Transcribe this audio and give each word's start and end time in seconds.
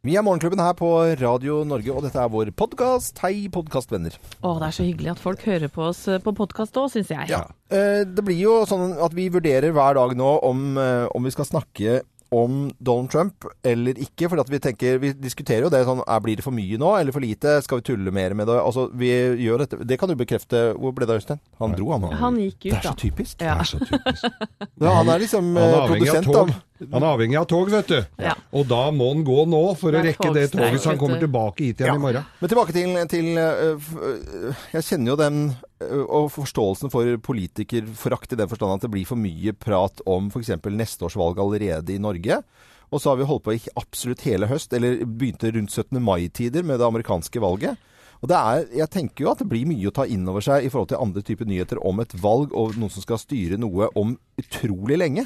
Vi 0.00 0.14
er 0.16 0.22
Morgenklubben 0.24 0.62
her 0.64 0.72
på 0.72 0.88
Radio 1.20 1.58
Norge, 1.68 1.92
og 1.92 2.06
dette 2.06 2.16
er 2.22 2.30
vår 2.32 2.48
podkast. 2.56 3.18
Hei, 3.20 3.50
podkastvenner. 3.52 4.14
Å, 4.40 4.54
det 4.56 4.68
er 4.70 4.72
så 4.72 4.86
hyggelig 4.86 5.10
at 5.12 5.20
folk 5.20 5.42
hører 5.44 5.68
på 5.74 5.82
oss 5.90 6.00
eh, 6.08 6.16
på 6.24 6.32
podkast 6.38 6.78
òg, 6.80 6.86
syns 6.94 7.10
jeg. 7.12 7.26
Ja. 7.28 7.42
Eh, 7.68 8.06
Det 8.08 8.24
blir 8.24 8.38
jo 8.40 8.54
sånn 8.64 8.94
at 8.96 9.12
vi 9.12 9.26
vurderer 9.34 9.74
hver 9.76 9.98
dag 10.00 10.14
nå 10.16 10.30
om, 10.48 10.62
eh, 10.80 11.04
om 11.12 11.28
vi 11.28 11.34
skal 11.34 11.50
snakke 11.50 11.98
om 12.30 12.70
Donald 12.78 13.10
Trump 13.10 13.44
eller 13.66 13.98
ikke. 13.98 14.28
For 14.30 14.38
at 14.38 14.50
vi 14.52 14.60
tenker, 14.62 14.98
vi 15.02 15.12
diskuterer 15.18 15.64
jo 15.66 15.70
det 15.72 15.80
sånn 15.88 16.02
er, 16.06 16.20
Blir 16.22 16.38
det 16.38 16.44
for 16.46 16.54
mye 16.54 16.78
nå, 16.78 16.92
eller 17.00 17.12
for 17.14 17.24
lite? 17.24 17.56
Skal 17.66 17.80
vi 17.80 17.86
tulle 17.90 18.12
mer 18.14 18.34
med 18.38 18.46
det? 18.46 18.58
Altså, 18.62 18.88
vi 18.94 19.08
gjør 19.42 19.64
dette. 19.64 19.80
Det 19.84 19.98
kan 19.98 20.08
du 20.12 20.14
bekrefte. 20.20 20.60
Hvor 20.78 20.94
ble 20.94 21.08
det 21.08 21.16
av 21.16 21.20
Øystein? 21.22 21.40
Han 21.58 21.74
dro, 21.74 21.90
han. 21.96 22.06
Han 22.20 22.38
gikk 22.38 22.58
Det 22.68 22.70
ut, 22.70 22.76
er 22.78 22.82
så 22.84 22.92
da. 22.92 22.96
typisk. 23.02 23.40
Ja. 23.42 23.54
Det 23.54 23.60
er 23.60 23.70
så 23.72 23.80
typisk. 23.90 24.26
Ja, 24.80 24.92
han 24.96 25.08
er 25.12 25.18
liksom 25.20 25.48
Han 25.56 25.64
eh, 25.66 25.74
er 25.76 25.90
produsent 25.90 26.24
tog. 26.30 26.36
av 26.40 26.86
Han 26.94 27.02
er 27.02 27.08
avhengig 27.10 27.36
av 27.40 27.48
tog, 27.50 27.68
vet 27.72 27.90
du. 27.90 27.98
Ja. 28.24 28.34
Og 28.56 28.68
da 28.70 28.78
må 28.94 29.10
han 29.12 29.24
gå 29.26 29.42
nå 29.50 29.64
for 29.80 29.92
å 29.92 30.00
rekke 30.06 30.30
det 30.36 30.46
toget 30.54 30.80
så 30.80 30.94
han 30.94 31.00
kommer 31.02 31.20
tilbake 31.20 31.66
hit 31.66 31.82
igjen 31.82 31.90
Ja. 31.92 31.98
i 31.98 32.04
morgen. 32.06 32.24
Men 32.40 32.52
tilbake 32.54 32.72
til, 32.76 32.94
til 33.12 33.28
øh, 33.36 33.90
øh, 34.00 34.62
Jeg 34.72 34.86
kjenner 34.88 35.12
jo 35.12 35.18
den 35.20 35.42
og 35.80 36.28
forståelsen 36.34 36.92
for 36.92 37.16
politikerforakt 37.24 38.34
i 38.34 38.38
den 38.40 38.50
forstand 38.50 38.76
at 38.76 38.84
det 38.84 38.92
blir 38.92 39.08
for 39.08 39.20
mye 39.20 39.54
prat 39.56 40.02
om 40.08 40.28
f.eks. 40.28 40.52
neste 40.68 41.06
års 41.08 41.16
valg 41.16 41.40
allerede 41.40 41.94
i 41.94 42.02
Norge. 42.02 42.42
Og 42.90 43.00
så 43.00 43.12
har 43.12 43.20
vi 43.20 43.28
holdt 43.28 43.46
på 43.46 43.54
i 43.54 43.62
absolutt 43.78 44.24
hele 44.26 44.48
høst, 44.50 44.72
eller 44.74 45.04
begynte 45.06 45.52
rundt 45.54 45.70
17. 45.70 46.00
mai-tider 46.02 46.66
med 46.66 46.80
det 46.82 46.88
amerikanske 46.88 47.42
valget. 47.42 47.78
Og 48.20 48.28
det 48.28 48.36
er, 48.36 48.64
jeg 48.82 48.92
tenker 48.92 49.24
jo 49.24 49.30
at 49.30 49.40
det 49.40 49.48
blir 49.48 49.68
mye 49.68 49.88
å 49.88 49.94
ta 49.96 50.04
inn 50.04 50.26
over 50.28 50.44
seg 50.44 50.66
i 50.66 50.72
forhold 50.72 50.90
til 50.90 51.00
andre 51.00 51.22
typer 51.24 51.48
nyheter 51.48 51.80
om 51.86 52.02
et 52.02 52.12
valg 52.20 52.52
og 52.52 52.74
noen 52.76 52.92
som 52.92 53.04
skal 53.04 53.20
styre 53.22 53.56
noe 53.60 53.88
om 53.96 54.18
utrolig 54.40 54.98
lenge. 55.00 55.24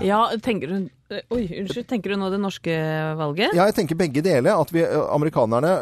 Ja, 0.00 0.24
tenker 0.40 0.70
du 0.70 0.76
eh, 1.12 1.24
Oi, 1.32 1.42
unnskyld. 1.60 1.86
Tenker 1.88 2.12
du 2.12 2.20
nå 2.20 2.30
det 2.32 2.40
norske 2.40 2.74
valget? 3.18 3.52
Ja, 3.52 3.66
jeg 3.68 3.76
tenker 3.76 3.98
begge 4.00 4.22
deler. 4.24 4.56
At 4.56 4.72
vi 4.72 4.84
øh, 4.86 5.02
amerikanerne 5.12 5.72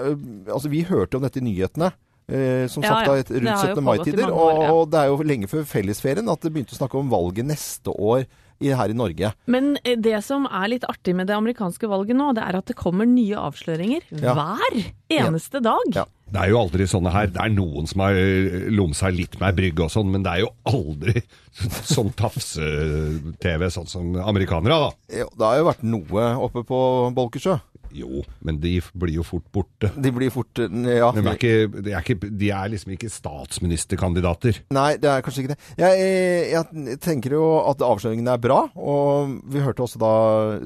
Altså, 0.50 0.70
vi 0.70 0.82
hørte 0.86 1.18
om 1.18 1.26
dette 1.26 1.38
i 1.38 1.44
nyhetene. 1.46 1.92
Eh, 2.30 2.66
som 2.70 2.82
Ja, 2.82 2.88
sagt 2.94 3.06
ja. 3.06 3.12
da, 3.12 3.18
et- 3.18 3.28
Det 3.34 3.42
rundt 3.42 3.64
17. 3.74 3.84
mai-tider. 3.84 4.30
Og, 4.30 4.62
ja. 4.62 4.70
og 4.72 4.90
det 4.90 5.00
er 5.02 5.10
jo 5.10 5.18
lenge 5.26 5.50
før 5.50 5.66
fellesferien 5.66 6.30
at 6.30 6.40
det 6.46 6.52
begynte 6.54 6.76
å 6.76 6.80
snakke 6.80 6.98
om 7.00 7.10
valget 7.10 7.44
neste 7.50 7.90
år 7.92 8.24
i, 8.60 8.68
her 8.76 8.92
i 8.92 8.96
Norge. 8.96 9.32
Men 9.48 9.76
eh, 9.84 9.96
det 9.96 10.18
som 10.24 10.44
er 10.46 10.68
litt 10.68 10.84
artig 10.84 11.14
med 11.16 11.26
det 11.30 11.34
amerikanske 11.36 11.88
valget 11.88 12.16
nå, 12.18 12.30
det 12.36 12.42
er 12.44 12.58
at 12.58 12.66
det 12.68 12.76
kommer 12.76 13.06
nye 13.08 13.34
avsløringer 13.40 14.02
Ja. 14.20 14.34
hver 14.36 14.82
eneste 15.10 15.62
dag. 15.64 15.80
Ja. 15.96 16.04
Det 16.30 16.38
er 16.44 16.50
jo 16.52 16.58
aldri 16.60 16.84
sånne 16.86 17.10
her. 17.10 17.26
Det 17.26 17.40
er 17.42 17.50
noen 17.50 17.88
som 17.90 18.04
har 18.04 18.14
øh, 18.14 18.68
lomsa 18.70 19.08
litt 19.10 19.32
med 19.40 19.48
ei 19.48 19.56
brygge 19.56 19.82
og 19.82 19.90
sånn, 19.90 20.12
men 20.12 20.22
det 20.22 20.30
er 20.36 20.44
jo 20.44 20.52
aldri 20.70 21.22
sånn 21.94 22.12
tafse-TV, 22.14 23.66
sånn 23.74 23.88
som 23.90 24.12
amerikanere, 24.22 24.76
da. 24.76 24.90
Ja, 25.22 25.26
Det 25.34 25.46
har 25.48 25.58
jo 25.58 25.66
vært 25.70 25.82
noe 25.86 26.28
oppe 26.46 26.62
på 26.68 26.80
Bolkesjø. 27.16 27.58
Jo, 27.96 28.22
men 28.46 28.58
de 28.62 28.76
blir 28.94 29.16
jo 29.18 29.24
fort 29.26 29.46
borte. 29.52 29.90
De 29.96 30.12
blir 30.14 30.30
fort 30.34 30.60
eh, 30.62 30.68
Ja. 31.00 31.10
De 31.14 31.22
er, 31.24 31.36
ikke, 31.36 31.82
de 31.82 31.92
er, 31.92 32.04
ikke, 32.04 32.30
de 32.40 32.50
er 32.54 32.70
liksom 32.72 32.94
ikke 32.94 33.10
statsministerkandidater. 33.12 34.60
Nei, 34.74 34.94
det 35.00 35.10
er 35.10 35.24
kanskje 35.24 35.44
ikke 35.44 35.54
det. 35.54 35.60
Jeg, 35.80 36.06
jeg 36.54 36.98
tenker 37.02 37.36
jo 37.36 37.44
at 37.70 37.82
avsløringene 37.84 38.34
er 38.36 38.42
bra. 38.42 38.60
Og 38.78 39.36
vi 39.50 39.62
hørte 39.64 39.84
også 39.86 40.00
da, 40.02 40.12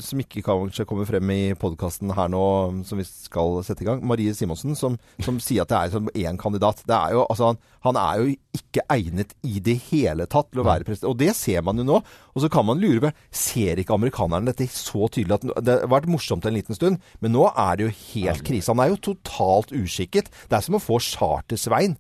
som 0.05 0.23
ikke 0.23 0.45
kanskje 0.47 0.87
kommer 0.89 1.09
frem 1.09 1.33
i 1.35 1.43
podkasten 1.59 2.13
her 2.17 2.31
nå, 2.33 2.45
som 2.89 3.01
vi 3.01 3.07
skal 3.09 3.61
sette 3.67 3.85
i 3.85 3.89
gang, 3.89 4.03
Marie 4.07 4.35
Simonsen, 4.37 4.77
som, 4.79 4.99
som 5.25 5.41
sier 5.43 5.65
at 5.65 5.73
det 5.73 5.81
er 6.01 6.29
én 6.29 6.41
kandidat. 6.41 6.85
Det 6.87 6.97
er 6.97 7.17
jo, 7.17 7.25
altså, 7.31 7.53
han, 7.53 7.63
han 7.85 7.99
er 8.01 8.21
jo 8.21 8.31
ikke 8.57 8.85
egnet 8.93 9.35
i 9.45 9.61
det 9.65 9.77
hele 9.91 10.27
tatt 10.31 10.49
til 10.51 10.63
å 10.63 10.67
være 10.67 10.87
president. 10.87 11.11
Og 11.13 11.19
det 11.21 11.35
ser 11.37 11.65
man 11.67 11.81
jo 11.81 11.85
nå. 11.89 12.01
Og 12.33 12.45
så 12.45 12.51
kan 12.53 12.67
man 12.67 12.81
lure 12.81 13.03
på 13.05 13.13
Ser 13.35 13.81
ikke 13.81 13.97
amerikanerne 13.97 14.49
dette 14.49 14.67
så 14.73 15.09
tydelig? 15.13 15.37
at 15.37 15.65
Det 15.67 15.77
har 15.83 15.93
vært 15.93 16.09
morsomt 16.11 16.47
en 16.49 16.57
liten 16.57 16.77
stund, 16.77 17.03
men 17.21 17.35
nå 17.35 17.45
er 17.51 17.77
det 17.77 17.87
jo 17.87 17.95
helt 18.15 18.45
krise. 18.47 18.73
Han 18.73 18.83
er 18.83 18.95
jo 18.95 19.03
totalt 19.13 19.75
uskikket. 19.77 20.33
Det 20.49 20.57
er 20.57 20.65
som 20.65 20.79
å 20.79 20.83
få 20.83 21.01
Charter-Svein 21.03 21.99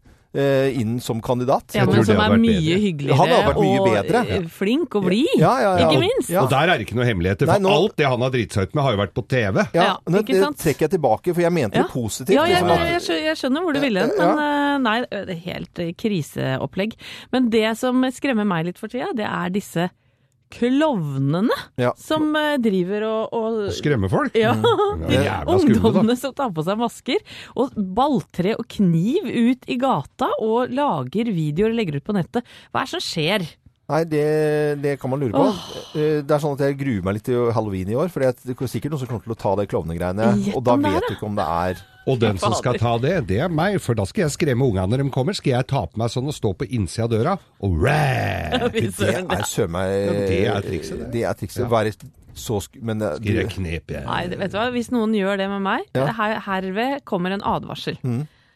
inn 0.80 0.96
som 1.00 1.20
kandidat. 1.22 1.74
Ja, 1.76 1.84
men 1.86 2.04
som 2.04 2.18
er 2.18 2.34
mye 2.36 2.58
bedre. 2.58 2.78
hyggeligere 2.82 3.16
Han 3.20 3.28
har 3.30 3.44
vært 3.52 3.60
mye 3.62 3.80
og 3.80 3.86
bedre. 3.86 4.22
eh, 4.36 4.46
flink 4.50 4.94
og 4.98 5.04
blid. 5.06 5.28
Ja, 5.38 5.52
ja, 5.62 5.72
ja. 5.78 5.88
Ikke 5.90 6.00
minst. 6.02 6.30
Ja. 6.30 6.42
Og 6.42 6.50
der 6.50 6.68
er 6.72 6.78
det 6.78 6.86
ikke 6.88 6.96
noe 6.98 7.06
hemmeligheter, 7.06 7.46
for 7.46 7.52
Nei, 7.58 7.62
nå- 7.68 7.74
alt 7.74 7.96
det 7.96 8.06
han 8.10 8.20
har 8.26 8.30
driti 8.34 8.54
seg 8.58 8.62
ut 8.68 8.74
med, 8.74 8.82
har 8.84 8.92
jo 8.96 8.98
vært 9.04 9.14
på 9.14 9.26
TV. 9.28 9.66
Ja, 9.74 9.96
ikke 10.08 10.26
det 10.34 10.50
trekker 10.58 10.88
jeg 10.88 10.90
tilbake, 10.96 11.34
for 11.34 11.40
jeg 11.40 11.52
mente 11.52 11.76
Ja. 11.78 11.82
jo 11.86 11.88
positivt. 11.94 12.34
Ja, 12.34 12.44
jeg, 12.44 12.62
liksom 12.64 12.68
jeg, 12.68 13.02
jeg, 13.08 13.24
jeg 13.24 13.36
skjønner 13.36 13.62
hvor 13.62 13.72
du 13.74 13.80
ville 13.80 14.00
hen, 14.00 14.12
men 14.18 14.38
eh, 14.38 14.78
nei, 14.78 14.96
det 15.10 15.36
er 15.36 15.42
helt 15.52 15.78
eh, 15.78 15.92
kriseopplegg. 15.92 16.94
Men 17.32 17.50
det 17.50 17.76
som 17.78 18.02
skremmer 18.10 18.44
meg 18.46 18.66
litt 18.66 18.78
for 18.78 18.88
tida, 18.88 19.12
det 19.14 19.26
er 19.26 19.50
disse 19.54 19.90
klovnene 20.52 21.54
Ja. 21.80 21.92
som 21.98 22.28
eh, 22.36 22.56
driver 22.62 23.06
og, 23.08 23.32
og 23.34 23.72
Skremme 23.74 24.10
folk. 24.12 24.34
ja, 24.38 24.52
skumle, 24.60 25.08
da. 25.08 25.40
Ungdommene 25.54 26.16
som 26.20 26.34
tar 26.36 26.52
på 26.54 26.64
seg 26.66 26.78
masker, 26.80 27.22
og 27.56 27.74
balltre 27.96 28.54
og 28.58 28.66
kniv 28.70 29.26
ut 29.30 29.66
i 29.70 29.78
gata, 29.80 30.28
og 30.44 30.70
lager 30.74 31.30
videoer 31.34 31.72
og 31.74 31.78
legger 31.80 31.98
ut 32.00 32.06
på 32.06 32.16
nettet. 32.16 32.46
Hva 32.70 32.82
er 32.84 32.88
det 32.90 32.94
som 32.96 33.04
skjer? 33.04 33.46
Nei, 33.84 34.00
det, 34.08 34.24
det 34.80 34.94
kan 35.00 35.12
man 35.12 35.20
lure 35.20 35.34
på. 35.34 35.44
Oh. 35.44 35.64
Det 35.94 36.32
er 36.32 36.40
sånn 36.40 36.54
at 36.56 36.62
jeg 36.64 36.78
gruer 36.80 37.02
meg 37.04 37.18
litt 37.18 37.26
til 37.28 37.50
halloween 37.52 37.90
i 37.92 37.98
år, 38.00 38.08
for 38.12 38.24
det 38.24 38.30
er 38.32 38.70
sikkert 38.70 38.94
noen 38.94 39.02
som 39.02 39.10
kommer 39.10 39.26
til 39.26 39.34
å 39.34 39.40
ta 39.42 39.52
de 39.60 39.66
klovnegreiene. 39.68 40.30
Og 40.56 40.64
da 40.64 40.78
det 40.80 40.94
vet 40.94 41.08
du 41.10 41.16
ikke 41.18 41.28
om 41.28 41.36
det 41.36 41.44
er 41.44 41.82
Og 42.08 42.18
den 42.22 42.40
som 42.40 42.56
skal 42.56 42.78
ta 42.80 42.94
det, 43.00 43.14
det 43.28 43.42
er 43.44 43.52
meg, 43.52 43.76
for 43.84 43.96
da 43.98 44.06
skal 44.08 44.26
jeg 44.26 44.34
skremme 44.38 44.64
ungene 44.64 44.88
når 44.92 45.04
de 45.04 45.12
kommer. 45.12 45.36
Skal 45.36 45.58
jeg 45.58 45.68
ta 45.68 45.84
på 45.84 46.00
meg 46.00 46.12
sånn 46.12 46.32
og 46.32 46.36
stå 46.36 46.54
på 46.56 46.68
innsida 46.72 47.06
av 47.06 47.12
døra 47.12 47.36
og 47.64 47.78
ræ! 47.84 48.72
Det 48.72 48.88
er 48.88 49.48
søren 49.48 49.76
meg 49.76 49.94
Ja, 49.94 50.12
det 50.16 50.42
er 50.48 50.68
trikset, 50.68 51.00
det. 51.04 51.10
Det 51.12 51.24
er 51.28 51.40
trikset. 51.40 51.68
Være 51.72 51.96
så 52.34 52.58
sk... 52.64 52.80
Men 52.82 52.98
det, 52.98 53.12
Skal 53.20 53.68
jeg? 53.68 54.04
Nei, 54.08 54.22
vet 54.32 54.50
du 54.50 54.56
hva? 54.58 54.66
Hvis 54.74 54.90
noen 54.94 55.12
gjør 55.14 55.38
det 55.38 55.46
med 55.52 55.62
meg, 55.62 55.84
Ja. 55.94 56.08
her, 56.18 56.40
herved 56.48 57.04
kommer 57.06 57.36
en 57.36 57.44
advarsel. 57.46 58.00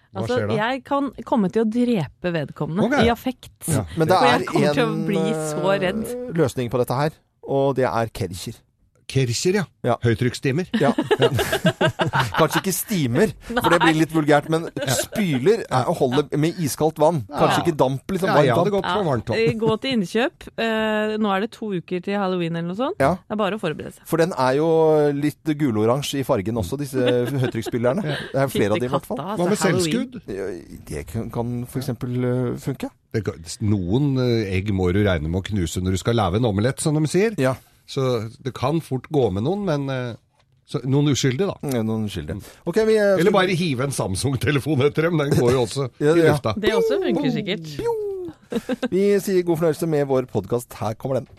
Hva 0.08 0.22
Altså, 0.22 0.38
skjer 0.38 0.48
da? 0.48 0.54
jeg 0.56 0.84
kan 0.88 1.10
komme 1.28 1.50
til 1.52 1.64
å 1.64 1.68
drepe 1.68 2.32
vedkommende 2.32 2.86
okay. 2.86 3.04
i 3.04 3.12
affekt. 3.12 3.58
Ja. 3.68 3.84
men 3.96 4.08
det 4.08 4.16
er 4.16 4.46
en 4.84 5.02
bli 5.08 5.24
så 5.50 5.74
redd. 5.74 6.00
eh, 6.08 6.30
løsning 6.38 6.70
på 6.72 6.80
dette 6.80 6.96
her, 6.96 7.18
og 7.44 7.76
det 7.76 7.84
er 7.90 8.08
Kercher. 8.08 8.56
Kercher, 9.08 9.60
ja. 9.62 9.64
Ja. 9.86 9.96
Høytrykksstimer. 10.04 10.68
Ja. 10.78 10.92
Kanskje 12.38 12.60
ikke 12.60 12.72
stimer, 12.74 13.32
for 13.48 13.72
det 13.72 13.78
blir 13.82 13.96
litt 13.96 14.12
vulgært, 14.14 14.46
men 14.52 14.68
spyler 15.00 15.64
er 15.64 15.88
å 15.90 15.94
holde 15.96 16.26
med 16.38 16.58
iskaldt 16.62 17.00
vann. 17.02 17.22
Kanskje 17.32 17.64
ikke 17.64 17.74
damp, 17.80 18.04
liksom. 18.12 18.30
Ja, 18.30 18.44
ja, 18.46 18.58
vann. 18.58 18.70
varmt 19.08 19.32
eh, 19.32 19.48
vann. 19.48 19.58
Gå 19.58 19.76
til 19.82 19.96
innkjøp. 19.96 20.46
Eh, 20.54 21.16
nå 21.18 21.32
er 21.34 21.44
det 21.44 21.50
to 21.56 21.70
uker 21.74 22.04
til 22.04 22.18
halloween 22.20 22.58
eller 22.60 22.70
noe 22.70 22.78
sånt. 22.78 23.02
Ja. 23.02 23.16
Det 23.24 23.36
er 23.36 23.40
bare 23.40 23.58
å 23.58 23.62
forberede 23.62 23.96
seg. 23.96 24.04
For 24.08 24.22
den 24.22 24.34
er 24.36 24.58
jo 24.60 24.68
litt 25.16 25.52
guloransje 25.64 26.22
i 26.22 26.26
fargen 26.28 26.60
også, 26.62 26.78
disse 26.80 27.02
høytrykksspillerne. 27.32 28.04
Det 28.04 28.44
er 28.44 28.52
flere 28.52 28.76
av 28.76 28.84
dem 28.84 28.90
i 28.90 28.94
hvert 28.94 29.08
fall. 29.08 29.24
Hva 29.24 29.34
med 29.40 29.56
altså, 29.56 29.72
selvskudd? 29.72 30.20
Det 30.92 31.04
kan, 31.10 31.32
kan 31.34 31.58
f.eks. 31.66 31.92
funke. 32.64 32.92
Noen 33.64 34.12
eh, 34.20 34.52
egg 34.58 34.70
må 34.76 34.90
du 34.94 35.00
regne 35.02 35.30
med 35.30 35.40
å 35.40 35.46
knuse 35.50 35.82
når 35.82 35.96
du 35.96 36.02
skal 36.04 36.18
lage 36.18 36.40
en 36.40 36.48
omelett, 36.48 36.82
som 36.84 36.96
de 36.98 37.10
sier. 37.10 37.34
Ja. 37.40 37.56
Så 37.88 38.28
det 38.44 38.52
kan 38.56 38.82
fort 38.84 39.08
gå 39.08 39.30
med 39.32 39.46
noen, 39.46 39.64
men 39.64 39.88
eh, 39.92 40.16
så, 40.68 40.82
noen 40.84 41.08
uskyldige, 41.14 41.48
da. 41.48 41.80
Noen 41.80 42.04
uskyldige. 42.04 42.42
Okay, 42.68 42.84
vi 42.84 42.98
uh, 43.00 43.14
Eller 43.16 43.32
bare 43.32 43.54
hive 43.56 43.86
en 43.88 43.94
Samsung-telefon 43.96 44.84
etter 44.84 45.08
dem. 45.08 45.16
Den 45.22 45.32
går 45.32 45.54
jo 45.56 45.62
også 45.64 45.88
Ja, 46.04 46.12
i 46.12 46.26
ja. 46.26 46.34
lufta. 46.34 46.52
Det 46.60 46.74
også 46.76 47.00
funker 47.06 47.32
sikkert. 47.32 47.70
Vi 48.92 49.04
sier 49.24 49.44
god 49.44 49.60
fornøyelse 49.60 49.88
med 49.88 50.04
vår 50.08 50.28
podkast. 50.28 50.76
Her 50.80 50.92
kommer 51.00 51.22
den. 51.22 51.30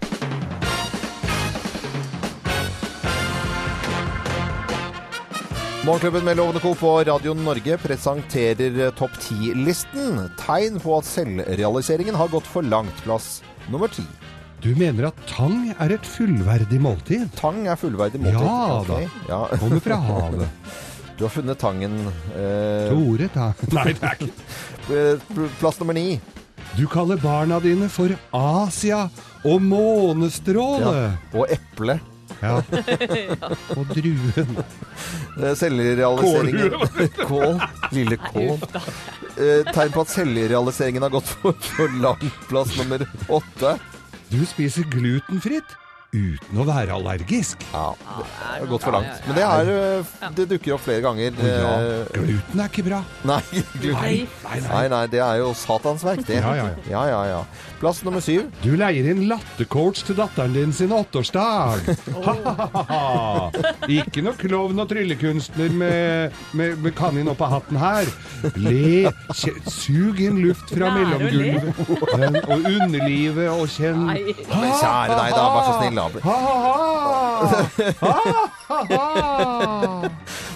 Morgenklubben 5.86 6.26
med 6.26 6.38
Lovende 6.38 6.62
Co. 6.62 6.74
på 6.78 6.96
Radio 7.08 7.34
Norge 7.34 7.78
presenterer 7.82 8.82
eh, 8.88 8.92
Topp 8.98 9.14
10-listen. 9.22 10.26
Tegn 10.42 10.82
på 10.82 10.98
at 10.98 11.08
selvrealiseringen 11.08 12.18
har 12.18 12.34
gått 12.34 12.50
for 12.50 12.66
langt. 12.66 13.06
Plass 13.06 13.40
nummer 13.70 13.90
ti. 13.94 14.06
Du 14.60 14.74
mener 14.76 15.08
at 15.08 15.20
tang 15.30 15.70
er 15.80 15.94
et 15.96 16.06
fullverdig 16.08 16.80
måltid? 16.84 17.30
Tang 17.40 17.62
er 17.72 17.78
fullverdig 17.80 18.20
måltid. 18.20 18.44
Ja 18.44 18.80
Ok, 18.80 18.90
da. 18.90 18.98
Ja. 19.32 19.42
Kommer 19.62 19.84
fra 19.86 20.00
havet. 20.10 20.48
Du 21.20 21.26
har 21.26 21.32
funnet 21.34 21.60
tangen. 21.60 21.98
Eh, 22.32 22.86
Tore 22.88 23.26
tang. 23.34 23.52
Nei, 23.76 23.90
det 23.92 24.08
er 24.08 24.22
ikke 24.24 24.30
eh, 24.96 25.50
plass 25.60 25.76
nummer 25.82 25.98
ni. 25.98 26.14
Du 26.78 26.86
kaller 26.88 27.20
barna 27.20 27.58
dine 27.60 27.90
for 27.92 28.14
Asia 28.32 29.02
og 29.44 29.60
månestråle. 29.66 30.94
Ja. 30.96 31.10
Og 31.36 31.52
eple. 31.52 31.98
Ja. 32.40 32.54
Og 33.76 33.92
druen. 33.92 34.56
Eh, 35.44 35.52
Selvrealiseringen 35.60 36.72
Kål. 37.28 37.60
Lille 37.98 38.16
kål. 38.30 38.56
Eh, 39.36 39.68
Tegn 39.76 39.92
på 39.98 40.06
at 40.08 40.14
selvrealiseringen 40.16 41.04
har 41.04 41.12
gått 41.20 41.28
for, 41.36 41.60
for 41.76 42.00
langt. 42.00 42.32
Plass 42.48 42.72
nummer 42.80 43.04
åtte. 43.28 43.76
Du 44.32 44.46
spiser 44.46 44.84
glutenfritt. 44.84 45.79
Uten 46.14 46.58
å 46.58 46.66
være 46.66 46.96
allergisk. 46.96 47.62
Ja, 47.74 47.92
det 48.00 48.64
er 48.64 48.70
gått 48.72 48.86
for 48.86 48.96
langt. 48.96 49.26
Men 49.28 49.38
det, 49.38 49.46
er, 49.46 49.72
øh, 49.74 50.30
det 50.38 50.46
dukker 50.56 50.76
opp 50.78 50.84
flere 50.88 51.04
ganger. 51.06 51.36
Ja, 51.46 51.74
øh, 51.80 52.10
gluten 52.16 52.64
er 52.64 52.72
ikke 52.72 52.86
bra. 52.88 53.02
Nei, 53.30 53.42
Nei. 53.84 54.14
nei, 54.66 54.86
nei, 54.90 55.04
det 55.12 55.22
er 55.22 55.42
jo 55.44 55.52
satans 55.58 56.06
verk, 56.08 56.26
det. 56.28 56.40
Ja, 56.50 56.54
ja, 56.56 56.70
ja, 56.90 57.02
ja, 57.12 57.20
ja. 57.30 57.40
Plass 57.80 58.00
nummer 58.04 58.24
syv. 58.24 58.48
Du 58.64 58.72
leier 58.80 59.06
inn 59.12 59.26
lattercoach 59.30 60.02
til 60.08 60.18
datteren 60.18 60.56
din 60.56 60.72
sin 60.76 60.92
åtteårsdag. 60.96 61.86
Ha-ha-ha! 62.26 63.52
Ikke 64.00 64.24
noe 64.26 64.34
klovn 64.40 64.82
og 64.82 64.90
tryllekunstner 64.90 65.76
med, 65.78 66.36
med, 66.58 66.80
med 66.84 66.96
kanin 66.98 67.30
oppå 67.32 67.48
hatten 67.52 67.80
her. 67.80 68.10
Le, 68.60 69.12
kje, 69.36 69.54
sug 69.72 70.20
inn 70.26 70.42
luft 70.44 70.74
fra 70.74 70.90
mellomgulvet 70.96 72.50
og 72.50 72.68
underlivet 72.70 73.48
og 73.54 73.66
kjenn 73.72 74.10
kjære 74.10 75.16
deg, 75.16 75.36
da. 75.38 75.46
Vær 75.54 75.70
så 75.70 75.78
snill, 75.80 75.99
da. 76.00 76.08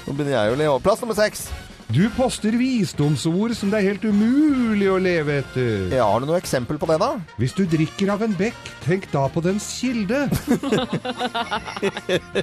Nå 0.06 0.16
begynner 0.16 0.36
jeg 0.38 0.54
å 0.54 0.58
le. 0.60 0.68
Plass 0.84 1.02
nummer 1.04 1.18
seks. 1.18 1.48
Du 1.94 2.08
poster 2.16 2.56
visdomsord 2.58 3.52
som 3.54 3.70
det 3.70 3.78
er 3.84 3.92
helt 3.92 4.06
umulig 4.08 4.88
å 4.90 4.96
leve 4.98 5.36
etter. 5.44 5.92
Ja, 5.94 6.08
har 6.10 6.24
du 6.24 6.26
noe 6.26 6.40
eksempel 6.42 6.80
på 6.82 6.88
det, 6.90 6.96
da? 7.04 7.12
Hvis 7.38 7.54
du 7.54 7.68
drikker 7.70 8.10
av 8.16 8.24
en 8.26 8.34
bekk, 8.40 8.58
tenk 8.82 9.06
da 9.12 9.28
på 9.30 9.44
dens 9.46 9.68
kilde. 9.78 10.24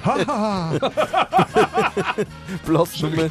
Ha-ha! 0.07 0.79
Plass 2.63 2.95
nummer 3.03 3.27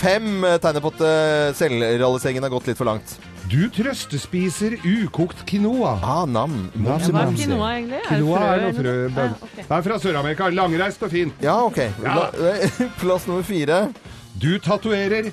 fem 0.00 0.44
eh, 0.48 0.56
tegner 0.62 0.82
på 0.84 0.90
at 0.94 1.02
eh, 1.06 1.50
selvrealiseringen 1.58 2.46
har 2.46 2.52
gått 2.52 2.70
litt 2.70 2.78
for 2.80 2.88
langt. 2.88 3.16
Du 3.50 3.64
trøstespiser 3.74 4.76
ukokt 4.86 5.40
quinoa. 5.48 5.96
Ah, 6.06 6.22
nam. 6.28 6.52
Hva 6.76 6.98
er 7.00 7.32
quinoa 7.34 7.70
egentlig? 7.76 8.00
Quinoa 8.06 8.42
er 8.52 8.64
noe 8.66 8.74
frø. 8.76 8.94
Ah, 9.10 9.32
okay. 9.34 9.64
Det 9.66 9.76
er 9.78 9.84
fra 9.88 9.98
Sør-Amerika. 10.04 10.48
Langreist 10.54 11.02
og 11.06 11.10
fint. 11.12 11.42
Ja, 11.42 11.56
ok. 11.66 11.80
Ja. 12.04 12.16
La- 12.16 12.88
Plass 13.02 13.26
nummer 13.30 13.42
fire. 13.46 13.80
Du 14.40 14.52
tatoverer 14.62 15.32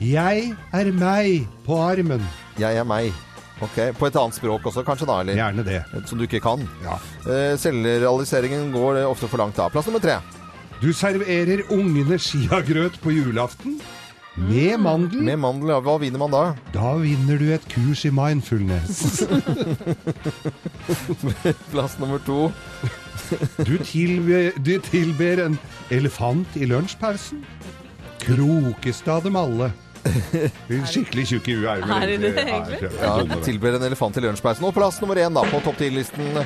'Jeg 0.00 0.52
er 0.72 0.92
meg' 0.94 1.46
på 1.66 1.76
armen. 1.82 2.22
Jeg 2.58 2.76
er 2.78 2.84
meg. 2.86 3.12
Ok, 3.60 3.74
På 3.98 4.06
et 4.06 4.14
annet 4.16 4.36
språk 4.38 4.62
også, 4.70 4.84
kanskje, 4.86 5.06
da? 5.10 5.16
eller? 5.20 5.34
Gjerne 5.34 5.64
det. 5.66 5.80
Som 6.06 6.18
du 6.20 6.24
ikke 6.28 6.38
kan. 6.40 6.62
Ja. 6.84 6.94
Eh, 7.26 7.56
Selvrealiseringen 7.58 8.70
går 8.72 9.02
ofte 9.10 9.26
for 9.28 9.38
langt 9.42 9.56
da. 9.58 9.66
Plass 9.68 9.86
nummer 9.90 10.00
tre. 10.00 10.20
Du 10.80 10.92
serverer 10.94 11.64
ungene 11.74 12.14
skiagrøt 12.22 13.00
på 13.02 13.10
julaften 13.10 13.80
med 14.38 14.78
mandel. 14.80 15.22
Med 15.26 15.38
mandel, 15.42 15.72
ja, 15.74 15.80
hva 15.82 15.96
vinner 16.00 16.20
man 16.22 16.32
da? 16.34 16.42
Da 16.74 16.92
vinner 17.00 17.40
du 17.40 17.48
et 17.54 17.64
kurs 17.72 18.04
i 18.06 18.12
mindfulness. 18.14 19.24
Plass 21.72 21.98
nummer 21.98 22.22
to. 22.26 22.48
Du 23.66 23.74
tilber, 23.84 24.52
du 24.62 24.78
tilber 24.86 25.44
en 25.48 25.58
elefant 25.90 26.56
i 26.56 26.68
lunsjpausen. 26.70 27.42
Krokeste 28.22 29.12
av 29.12 29.26
dem 29.26 29.36
alle. 29.38 29.72
Skikkelig 30.88 31.24
tjukk 31.32 31.48
i 31.50 31.56
huet 31.58 31.82
er 31.82 31.90
Er 31.98 32.06
det 32.06 32.18
det, 32.22 32.30
Ja, 32.38 32.58
egentlig? 32.60 32.90
Ja. 33.02 33.40
Tilber 33.44 33.76
en 33.76 33.88
elefant 33.90 34.16
i 34.16 34.24
lunsjpausen. 34.24 34.68
Og 34.68 34.76
plass 34.76 35.00
nummer 35.02 35.18
én 35.20 35.34
da, 35.34 35.44
på 35.50 35.60
topp 35.66 35.82
10-listen. 35.82 36.38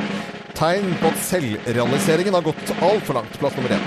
Tegn 0.58 0.96
på 1.02 1.12
at 1.12 1.20
selvrealiseringen 1.28 2.34
har 2.38 2.48
gått 2.48 2.74
altfor 2.80 3.20
langt. 3.20 3.38
Plass 3.42 3.56
nummer 3.58 3.76
én. 3.76 3.86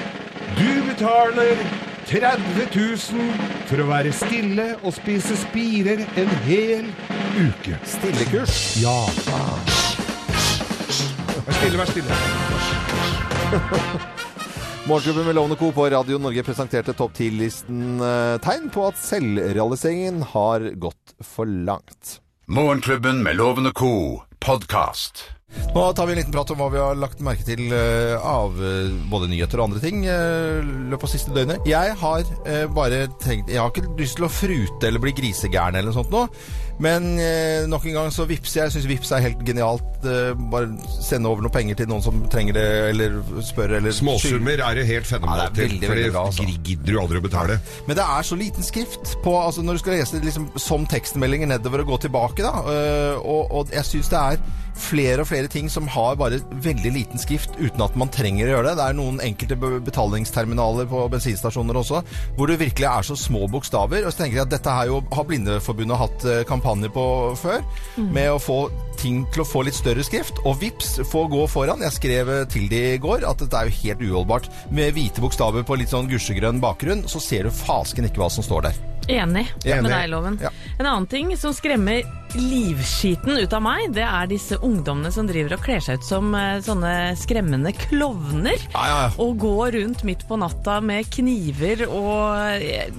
Du 0.56 0.69
betaler 0.88 1.58
30 2.06 2.68
000 2.75 2.92
for 3.66 3.81
å 3.81 3.86
være 3.90 4.12
stille 4.13 4.75
og 4.86 4.94
spise 4.94 5.34
spirer 5.42 6.04
en 6.22 6.30
hel 6.46 6.86
uke. 7.40 7.80
Stillekurs. 7.90 8.78
Ja. 8.78 8.94
Vær 11.46 11.54
stille, 11.57 11.78
vær 11.81 11.90
stille. 11.90 12.13
Morgenklubben 14.86 15.25
med 15.25 15.34
Lovende 15.34 15.57
Co. 15.57 15.72
på 15.74 15.90
Radio 15.90 16.22
Norge 16.22 16.46
presenterte 16.46 16.94
topp 16.94 17.18
10-listen 17.18 17.98
eh, 18.06 18.38
tegn 18.46 18.69
på 18.69 18.86
at 18.86 19.01
selvrealiseringen 19.01 20.22
har 20.36 20.62
gått 20.78 21.18
for 21.25 21.50
langt. 21.50 22.19
Morgenklubben 22.46 23.25
med 23.25 23.42
Lovende 23.42 23.74
og 23.74 23.81
Co. 23.81 24.22
podkast. 24.46 25.35
Nå 25.75 25.94
tar 25.94 26.06
vi 26.06 26.13
en 26.13 26.18
liten 26.18 26.31
prat 26.31 26.51
om 26.53 26.57
hva 26.57 26.69
vi 26.71 26.80
har 26.80 26.95
lagt 26.95 27.19
merke 27.19 27.44
til 27.44 27.68
eh, 27.75 28.15
av 28.15 28.56
eh, 28.63 28.94
både 29.12 29.27
nyheter 29.27 29.59
og 29.59 29.68
andre 29.68 29.81
ting 29.83 30.06
uh, 30.07 30.63
løpet 30.63 31.03
av 31.03 31.12
siste 31.12 31.33
døgnet. 31.36 31.68
Jeg 31.68 31.97
har 32.00 32.24
eh, 32.47 32.63
bare 32.71 33.01
tenkt 33.19 33.51
Jeg 33.51 33.59
har 33.59 33.74
ikke 33.74 33.92
lyst 34.00 34.15
til 34.15 34.25
å 34.25 34.31
frute 34.31 34.88
eller 34.88 35.03
bli 35.03 35.13
grisegæren 35.18 35.75
eller 35.75 35.92
noe 35.92 35.97
sånt 36.00 36.15
nå. 36.15 36.24
Men 36.80 37.12
eh, 37.19 37.68
nok 37.68 37.86
en 37.89 37.97
gang 38.00 38.09
så 38.15 38.24
vippser 38.27 38.62
jeg. 38.62 38.71
Jeg 38.71 38.75
syns 38.77 38.89
Vips 38.89 39.13
er 39.15 39.25
helt 39.27 39.44
genialt. 39.47 40.07
Eh, 40.07 40.31
bare 40.56 40.71
sende 40.95 41.30
over 41.30 41.44
noen 41.44 41.57
penger 41.59 41.83
til 41.83 41.91
noen 41.91 42.07
som 42.07 42.24
trenger 42.31 42.56
det, 42.56 42.68
eller 42.95 43.21
spør 43.44 43.77
eller 43.81 43.95
Småsummer 44.00 44.63
er 44.65 44.80
det 44.80 44.89
helt 44.89 45.06
Ja, 45.06 45.18
fenomenalt 45.18 45.59
det 45.59 45.68
er 45.68 45.75
til, 45.75 45.80
for 45.86 45.95
veldig 46.00 46.51
det 46.56 46.59
gidder 46.71 46.91
du 46.95 47.01
aldri 47.03 47.19
å 47.19 47.30
betale. 47.30 47.62
Men 47.89 48.00
det 48.00 48.09
er 48.18 48.31
så 48.31 48.39
liten 48.39 48.63
skrift 48.65 49.18
på 49.27 49.36
altså 49.44 49.63
Når 49.65 49.77
du 49.77 49.83
skal 49.83 50.00
lese 50.00 50.18
det 50.18 50.31
liksom 50.31 50.50
som 50.56 50.88
tekstmeldinger 50.88 51.51
nedover 51.51 51.83
og 51.83 51.95
gå 51.98 52.06
tilbake, 52.07 52.48
da. 52.48 52.63
og, 53.19 53.51
og 53.51 53.75
jeg 53.75 53.91
syns 53.91 54.15
det 54.15 54.21
er 54.24 54.45
flere 54.75 55.24
og 55.24 55.30
flere 55.30 55.50
ting 55.51 55.69
som 55.72 55.88
har 55.92 56.18
bare 56.19 56.42
veldig 56.63 56.92
liten 56.94 57.22
skrift 57.22 57.56
uten 57.60 57.83
at 57.86 57.95
man 58.00 58.12
trenger 58.13 58.48
å 58.48 58.56
gjøre 58.56 58.69
det. 58.69 58.75
Det 58.80 58.88
er 58.88 58.98
noen 58.98 59.22
enkelte 59.24 59.57
betalingsterminaler 59.88 60.89
på 60.92 61.06
bensinstasjoner 61.13 61.80
også 61.80 62.01
hvor 62.36 62.51
det 62.51 62.60
virkelig 62.62 62.88
er 62.89 63.07
så 63.07 63.18
små 63.19 63.45
bokstaver. 63.51 64.06
Og 64.06 64.13
så 64.13 64.24
tenker 64.24 64.39
jeg 64.39 64.48
at 64.48 64.56
dette 64.56 64.75
her 64.77 64.89
jo 64.92 65.01
har 65.13 65.27
Blindeforbundet 65.30 66.00
hatt 66.00 66.25
øh, 66.30 66.42
kampanje 66.48 66.92
på 66.94 67.06
før, 67.39 67.63
med 67.98 68.31
å 68.33 68.42
få 68.42 68.60
ting 69.00 69.24
til 69.33 69.44
å 69.44 69.48
få 69.48 69.63
litt 69.68 69.77
større 69.77 70.04
skrift. 70.06 70.42
Og 70.45 70.60
vips, 70.62 70.98
få 71.12 71.25
gå 71.31 71.45
foran. 71.51 71.83
Jeg 71.86 71.98
skrev 71.98 72.31
øh, 72.31 72.44
til 72.51 72.68
de 72.72 72.81
i 72.95 73.00
går 73.01 73.25
at 73.27 73.42
dette 73.44 73.62
er 73.62 73.69
jo 73.69 73.80
helt 73.81 74.04
uholdbart. 74.10 74.51
Med 74.75 74.94
hvite 74.98 75.24
bokstaver 75.24 75.66
på 75.68 75.80
litt 75.80 75.94
sånn 75.94 76.10
gusjegrønn 76.12 76.62
bakgrunn, 76.63 77.06
så 77.10 77.22
ser 77.24 77.48
du 77.48 77.56
fasken 77.56 78.10
ikke 78.10 78.24
hva 78.24 78.30
som 78.33 78.45
står 78.45 78.69
der. 78.69 78.83
Enig 79.06 79.45
Enig. 79.63 79.83
med 79.86 79.92
deg, 79.92 80.07
Loven. 80.10 80.38
Ja. 80.42 80.50
En 80.80 80.88
annen 80.88 81.10
ting 81.10 81.33
som 81.38 81.54
skremmer 81.54 82.01
livskiten 82.36 83.38
ut 83.40 83.54
av 83.56 83.64
meg, 83.64 83.90
det 83.96 84.04
er 84.06 84.28
disse 84.30 84.58
ungdommene 84.64 85.12
som 85.14 85.28
driver 85.30 85.56
og 85.58 85.64
kler 85.66 85.84
seg 85.84 86.00
ut 86.02 86.08
som 86.08 86.32
eh, 86.38 86.58
sånne 86.66 86.92
skremmende 87.20 87.72
klovner. 87.86 88.60
Ja, 88.74 88.84
ja, 88.90 88.98
ja. 89.06 89.12
Og 89.24 89.38
går 89.42 89.78
rundt 89.80 90.04
midt 90.08 90.26
på 90.30 90.38
natta 90.42 90.80
med 90.84 91.08
kniver 91.14 91.86
og 91.88 92.60
jeg, 92.62 92.92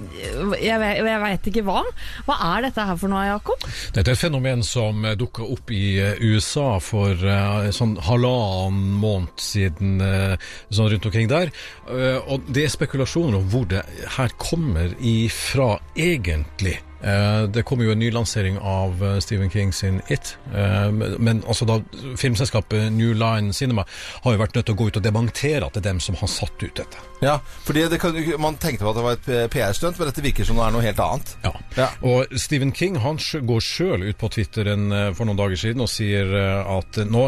jeg, 0.63 0.79
vet- 0.81 1.01
jeg 1.05 1.21
veit 1.23 1.49
ikke 1.51 1.65
hva. 1.67 1.83
Hva 2.27 2.37
er 2.53 2.67
dette 2.67 2.87
her 2.89 2.99
for 2.99 3.13
noe, 3.13 3.25
Jakob? 3.27 3.67
Dette 3.95 4.11
er 4.11 4.17
et 4.17 4.23
fenomen 4.25 4.65
som 4.65 5.05
dukka 5.19 5.45
opp 5.45 5.73
i 5.75 5.83
eh, 6.01 6.17
USA 6.23 6.77
for 6.83 7.13
uh, 7.27 7.69
sånn 7.75 7.97
halvannen 8.07 8.97
måned 9.01 9.41
siden, 9.41 9.97
uh, 10.01 10.49
sånn 10.73 10.91
rundt 10.93 11.07
omkring 11.09 11.29
der. 11.31 11.53
Uh, 11.89 12.19
og 12.25 12.49
det 12.49 12.67
er 12.67 12.73
spekulasjoner 12.73 13.39
om 13.41 13.47
hvor 13.51 13.67
det 13.69 13.83
her 14.17 14.33
kommer 14.41 14.93
ifra 14.99 15.75
egentlig. 15.97 16.77
Eh, 17.01 17.43
det 17.43 17.63
kommer 17.63 17.85
jo 17.85 17.91
en 17.93 17.99
ny 17.99 18.09
lansering 18.11 18.57
av 18.57 19.03
eh, 19.05 19.19
Stephen 19.19 19.49
King 19.49 19.73
sin 19.73 20.01
It, 20.09 20.37
eh, 20.53 20.89
men, 20.91 21.43
altså 21.47 21.67
da 21.69 21.77
filmselskapet 22.17 22.91
New 22.93 23.13
Line 23.13 23.53
Cinema 23.53 23.85
har 24.23 24.33
jo 24.33 24.41
vært 24.41 24.57
nødt 24.57 24.65
til 24.69 24.73
å 24.73 24.79
gå 24.79 24.87
ut 24.89 24.97
og 24.97 25.05
dementere 25.05 25.67
at 25.67 25.77
det 25.77 25.83
er 25.83 25.91
dem 25.91 26.01
som 26.01 26.17
har 26.17 26.31
satt 26.31 26.57
ut 26.63 26.73
dette. 26.79 27.03
Ja, 27.21 27.37
fordi 27.65 27.85
det 27.89 27.99
kan, 28.01 28.17
Man 28.41 28.57
tenkte 28.61 28.85
på 28.85 28.91
at 28.91 28.97
det 28.97 29.05
var 29.05 29.17
et 29.17 29.53
PR-stunt, 29.53 29.97
men 29.97 30.09
dette 30.09 30.25
virker 30.25 30.45
som 30.45 30.57
det 30.57 30.65
er 30.65 30.73
noe 30.73 30.85
helt 30.85 30.99
annet. 31.01 31.31
Ja. 31.45 31.53
Ja. 31.77 31.87
Og 32.05 32.33
Stephen 32.37 32.73
King 32.73 32.97
han 33.01 33.21
går 33.21 33.63
sjøl 33.63 34.05
ut 34.09 34.17
på 34.21 34.29
Twitteren 34.33 34.89
for 35.17 35.29
noen 35.29 35.39
dager 35.39 35.57
siden 35.57 35.85
og 35.85 35.89
sier 35.91 36.33
at 36.61 37.01
nå, 37.09 37.23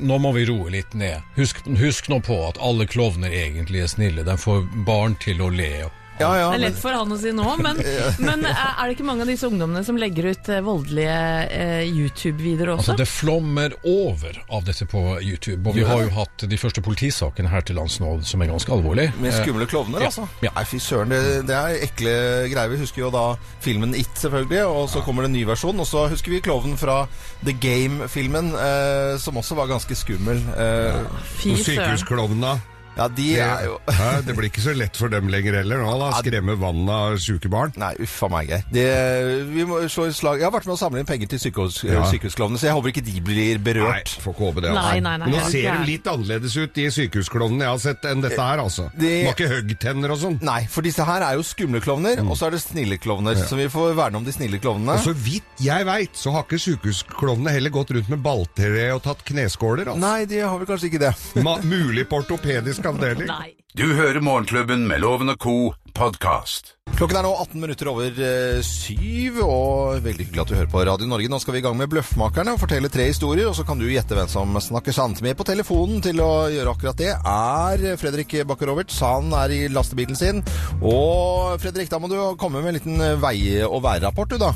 nå 0.00 0.20
må 0.20 0.34
vi 0.36 0.46
roe 0.48 0.72
litt 0.72 0.96
ned. 0.96 1.24
Husk, 1.36 1.64
husk 1.80 2.10
nå 2.12 2.20
på 2.24 2.36
at 2.48 2.60
alle 2.60 2.88
klovner 2.88 3.32
egentlig 3.32 3.84
er 3.84 3.92
snille. 3.92 4.26
De 4.28 4.36
får 4.40 4.68
barn 4.88 5.16
til 5.24 5.40
å 5.44 5.52
le. 5.52 5.88
Ja, 6.20 6.30
ja, 6.36 6.48
Det 6.50 6.58
er 6.58 6.58
men, 6.58 6.64
lett 6.68 6.80
for 6.80 6.96
han 6.96 7.14
å 7.14 7.18
si 7.20 7.32
nå, 7.34 7.46
men, 7.64 7.80
men 8.28 8.44
er 8.50 8.80
det 8.84 8.96
ikke 8.96 9.06
mange 9.08 9.24
av 9.24 9.30
disse 9.32 9.48
ungdommene 9.48 9.82
som 9.86 9.98
legger 10.00 10.30
ut 10.30 10.50
eh, 10.52 10.62
voldelige 10.64 11.18
eh, 11.56 11.84
YouTube-videoer 11.88 12.74
også? 12.74 12.92
Altså 12.92 12.98
Det 13.00 13.08
flommer 13.08 13.76
over 13.88 14.40
av 14.50 14.66
dette 14.68 14.86
på 14.90 15.04
YouTube. 15.24 15.62
Og 15.70 15.78
vi 15.78 15.86
har 15.86 16.04
jo 16.04 16.12
hatt 16.18 16.46
de 16.50 16.60
første 16.60 16.84
politisakene 16.84 17.50
her 17.52 17.64
til 17.66 17.78
lands 17.80 18.00
nå 18.02 18.16
som 18.26 18.42
er 18.44 18.50
ganske 18.52 18.74
alvorlige. 18.74 19.14
med 19.20 19.34
skumle 19.34 19.68
klovner, 19.70 20.04
ja, 20.04 20.10
altså. 20.10 20.26
ja. 20.44 20.52
Nei, 20.56 20.64
fy 20.68 20.80
søren, 20.82 21.12
det, 21.14 21.44
det 21.48 21.56
er 21.56 21.84
ekle 21.88 22.14
greier. 22.52 22.72
Vi 22.74 22.80
husker 22.82 23.04
jo 23.06 23.12
da 23.14 23.24
filmen 23.64 23.94
It, 23.96 24.12
selvfølgelig, 24.20 24.64
og 24.66 24.88
så 24.92 25.02
kommer 25.04 25.24
det 25.24 25.32
en 25.32 25.38
ny 25.38 25.44
versjon. 25.48 25.80
Og 25.80 25.88
så 25.88 26.06
husker 26.12 26.34
vi 26.34 26.42
klovnen 26.44 26.78
fra 26.80 27.02
The 27.44 27.54
Game-filmen, 27.60 28.52
eh, 28.56 29.14
som 29.22 29.38
også 29.40 29.56
var 29.58 29.70
ganske 29.70 29.96
skummel. 29.98 30.42
Eh, 30.56 31.00
Fy 31.40 31.54
søren. 31.54 31.64
søren. 31.64 31.64
sykehusklovnene. 31.64 32.58
Ja, 33.00 33.06
de 33.16 33.26
er 33.40 33.62
jo 33.64 33.76
ja, 33.88 34.08
det 34.26 34.34
blir 34.36 34.50
ikke 34.50 34.60
så 34.64 34.74
lett 34.76 34.98
for 35.00 35.08
dem 35.12 35.30
lenger 35.32 35.56
heller 35.62 35.80
nå, 35.80 35.94
da. 36.02 36.10
Skremme 36.20 36.56
vannet 36.60 36.90
av 36.92 37.16
sjuke 37.22 37.48
barn. 37.52 37.72
Nei, 37.80 37.94
uff 38.04 38.18
a 38.26 38.28
meg, 38.32 38.50
Geir. 38.52 39.44
Vi 39.50 39.64
må 39.68 39.78
slå 39.88 40.04
et 40.10 40.16
slag 40.18 40.40
Jeg 40.42 40.46
har 40.48 40.52
vært 40.52 40.68
med 40.68 40.74
å 40.76 40.80
samle 40.80 41.00
inn 41.00 41.08
penger 41.08 41.30
til 41.32 41.40
sykehus, 41.46 41.80
Ja. 41.88 42.02
sykehusklovnene, 42.10 42.60
så 42.60 42.68
jeg 42.68 42.76
håper 42.76 42.92
ikke 42.92 43.04
de 43.06 43.22
blir 43.24 43.58
berørt. 43.64 44.12
Nei, 44.12 44.20
får 44.24 44.34
ikke 44.36 44.46
håpe 44.50 44.64
det. 44.66 44.70
altså. 44.74 44.84
Nei, 44.90 45.00
nei, 45.06 45.14
nei, 45.24 45.30
Nå 45.32 45.42
ser 45.48 45.68
de 45.78 45.88
litt 45.88 46.10
annerledes 46.12 46.56
ut, 46.60 46.74
de 46.76 46.86
sykehusklovnene 46.98 47.64
jeg 47.66 47.72
har 47.72 47.82
sett, 47.86 48.04
enn 48.10 48.20
dette 48.24 48.40
her, 48.50 48.62
altså. 48.66 48.88
De- 49.00 49.14
har 49.24 49.34
ikke 49.34 49.48
høggtenner 49.54 50.12
og 50.14 50.20
sånn. 50.20 50.38
Nei, 50.44 50.60
for 50.70 50.84
disse 50.86 51.04
her 51.08 51.24
er 51.24 51.38
jo 51.40 51.46
skumle 51.46 51.80
klovner, 51.84 52.20
og 52.26 52.36
så 52.36 52.50
er 52.50 52.56
det 52.58 52.62
snille 52.66 52.98
klovner. 53.00 53.40
Så 53.40 53.56
vi 53.56 53.68
får 53.72 53.94
verne 53.96 54.20
om 54.20 54.24
de 54.28 54.34
snille 54.36 54.60
klovnene. 54.60 54.98
Og 55.00 55.04
så 55.08 55.14
vidt 55.16 55.64
jeg 55.64 55.86
veit, 55.88 56.12
så 56.20 56.34
har 56.36 56.44
ikke 56.44 56.60
sykehusklovnene 56.66 57.54
heller 57.56 57.72
gått 57.74 57.90
rundt 57.96 58.08
med 58.12 58.22
balltre 58.24 58.86
og 58.94 59.02
tatt 59.06 59.24
kneskåler. 59.28 59.88
Altså. 59.94 60.02
Nei, 60.04 60.24
de 60.30 60.40
har 60.44 60.58
vel 60.60 60.68
kanskje 60.68 60.90
ikke 60.92 61.02
det. 61.06 61.12
Ma 61.46 61.56
mulig 61.64 62.04
på 62.10 62.18
ortopedisk 62.22 62.89
avdeling. 62.90 63.30
Nei. 63.30 63.54
Du 63.78 63.84
hører 63.94 64.18
Morgenklubben 64.18 64.82
med 64.90 65.00
Loven 65.04 65.30
og 65.30 65.38
Co. 65.38 65.54
podkast. 65.94 66.72
Klokken 66.98 67.18
er 67.20 67.24
nå 67.26 67.30
18 67.38 67.60
minutter 67.62 67.88
over 67.90 68.16
eh, 68.18 68.58
syv, 68.66 69.38
og 69.44 70.00
veldig 70.04 70.26
hyggelig 70.26 70.42
at 70.42 70.50
du 70.50 70.56
hører 70.56 70.70
på 70.72 70.82
Radio 70.86 71.06
Norge. 71.10 71.30
Nå 71.30 71.38
skal 71.42 71.54
vi 71.54 71.60
i 71.62 71.64
gang 71.64 71.76
med 71.78 71.90
Bløffmakerne 71.92 72.54
og 72.56 72.60
fortelle 72.62 72.90
tre 72.92 73.06
historier, 73.10 73.46
og 73.50 73.54
så 73.58 73.64
kan 73.66 73.78
du 73.78 73.86
gjette 73.90 74.16
hvem 74.18 74.30
som 74.30 74.58
snakker 74.62 74.94
sant. 74.96 75.22
Med 75.22 75.38
på 75.38 75.46
telefonen 75.46 76.02
til 76.04 76.18
å 76.24 76.48
gjøre 76.50 76.74
akkurat 76.74 76.98
det 76.98 77.14
er 77.14 77.86
Fredrik 78.00 78.34
Bakke-Roberts. 78.50 78.98
Han 79.06 79.30
er 79.38 79.54
i 79.54 79.62
lastebilen 79.70 80.18
sin. 80.18 80.42
Og 80.82 81.56
Fredrik, 81.62 81.90
da 81.92 82.02
må 82.02 82.10
du 82.10 82.18
komme 82.40 82.62
med 82.62 82.74
en 82.74 82.80
liten 82.80 83.06
vei- 83.22 83.62
og 83.66 83.82
værrapport, 83.86 84.34
du 84.34 84.42
da. 84.42 84.54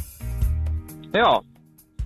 Ja. 1.15 1.37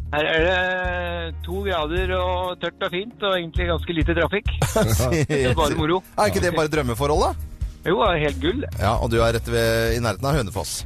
Her 0.08 0.24
er 0.24 0.44
det 0.46 1.40
to 1.44 1.60
grader 1.66 2.14
og 2.16 2.60
tørt 2.62 2.84
og 2.86 2.94
fint, 2.94 3.22
og 3.22 3.36
egentlig 3.36 3.68
ganske 3.68 3.96
lite 3.96 4.16
trafikk. 4.16 4.52
Det 5.28 5.40
er 5.50 5.56
bare 5.58 5.76
moro. 5.76 6.02
Er 6.16 6.32
ikke 6.32 6.44
det 6.46 6.54
bare 6.56 6.72
drømmeforhold, 6.72 7.26
da? 7.26 7.48
Jo, 7.88 8.00
det 8.02 8.08
er 8.14 8.22
helt 8.26 8.40
gull. 8.42 8.64
Ja, 8.80 8.96
og 8.98 9.10
du 9.12 9.20
er 9.22 9.36
rett 9.36 9.48
ved, 9.48 9.96
i 9.96 10.00
nærheten 10.02 10.26
av 10.28 10.36
Hønefoss. 10.36 10.80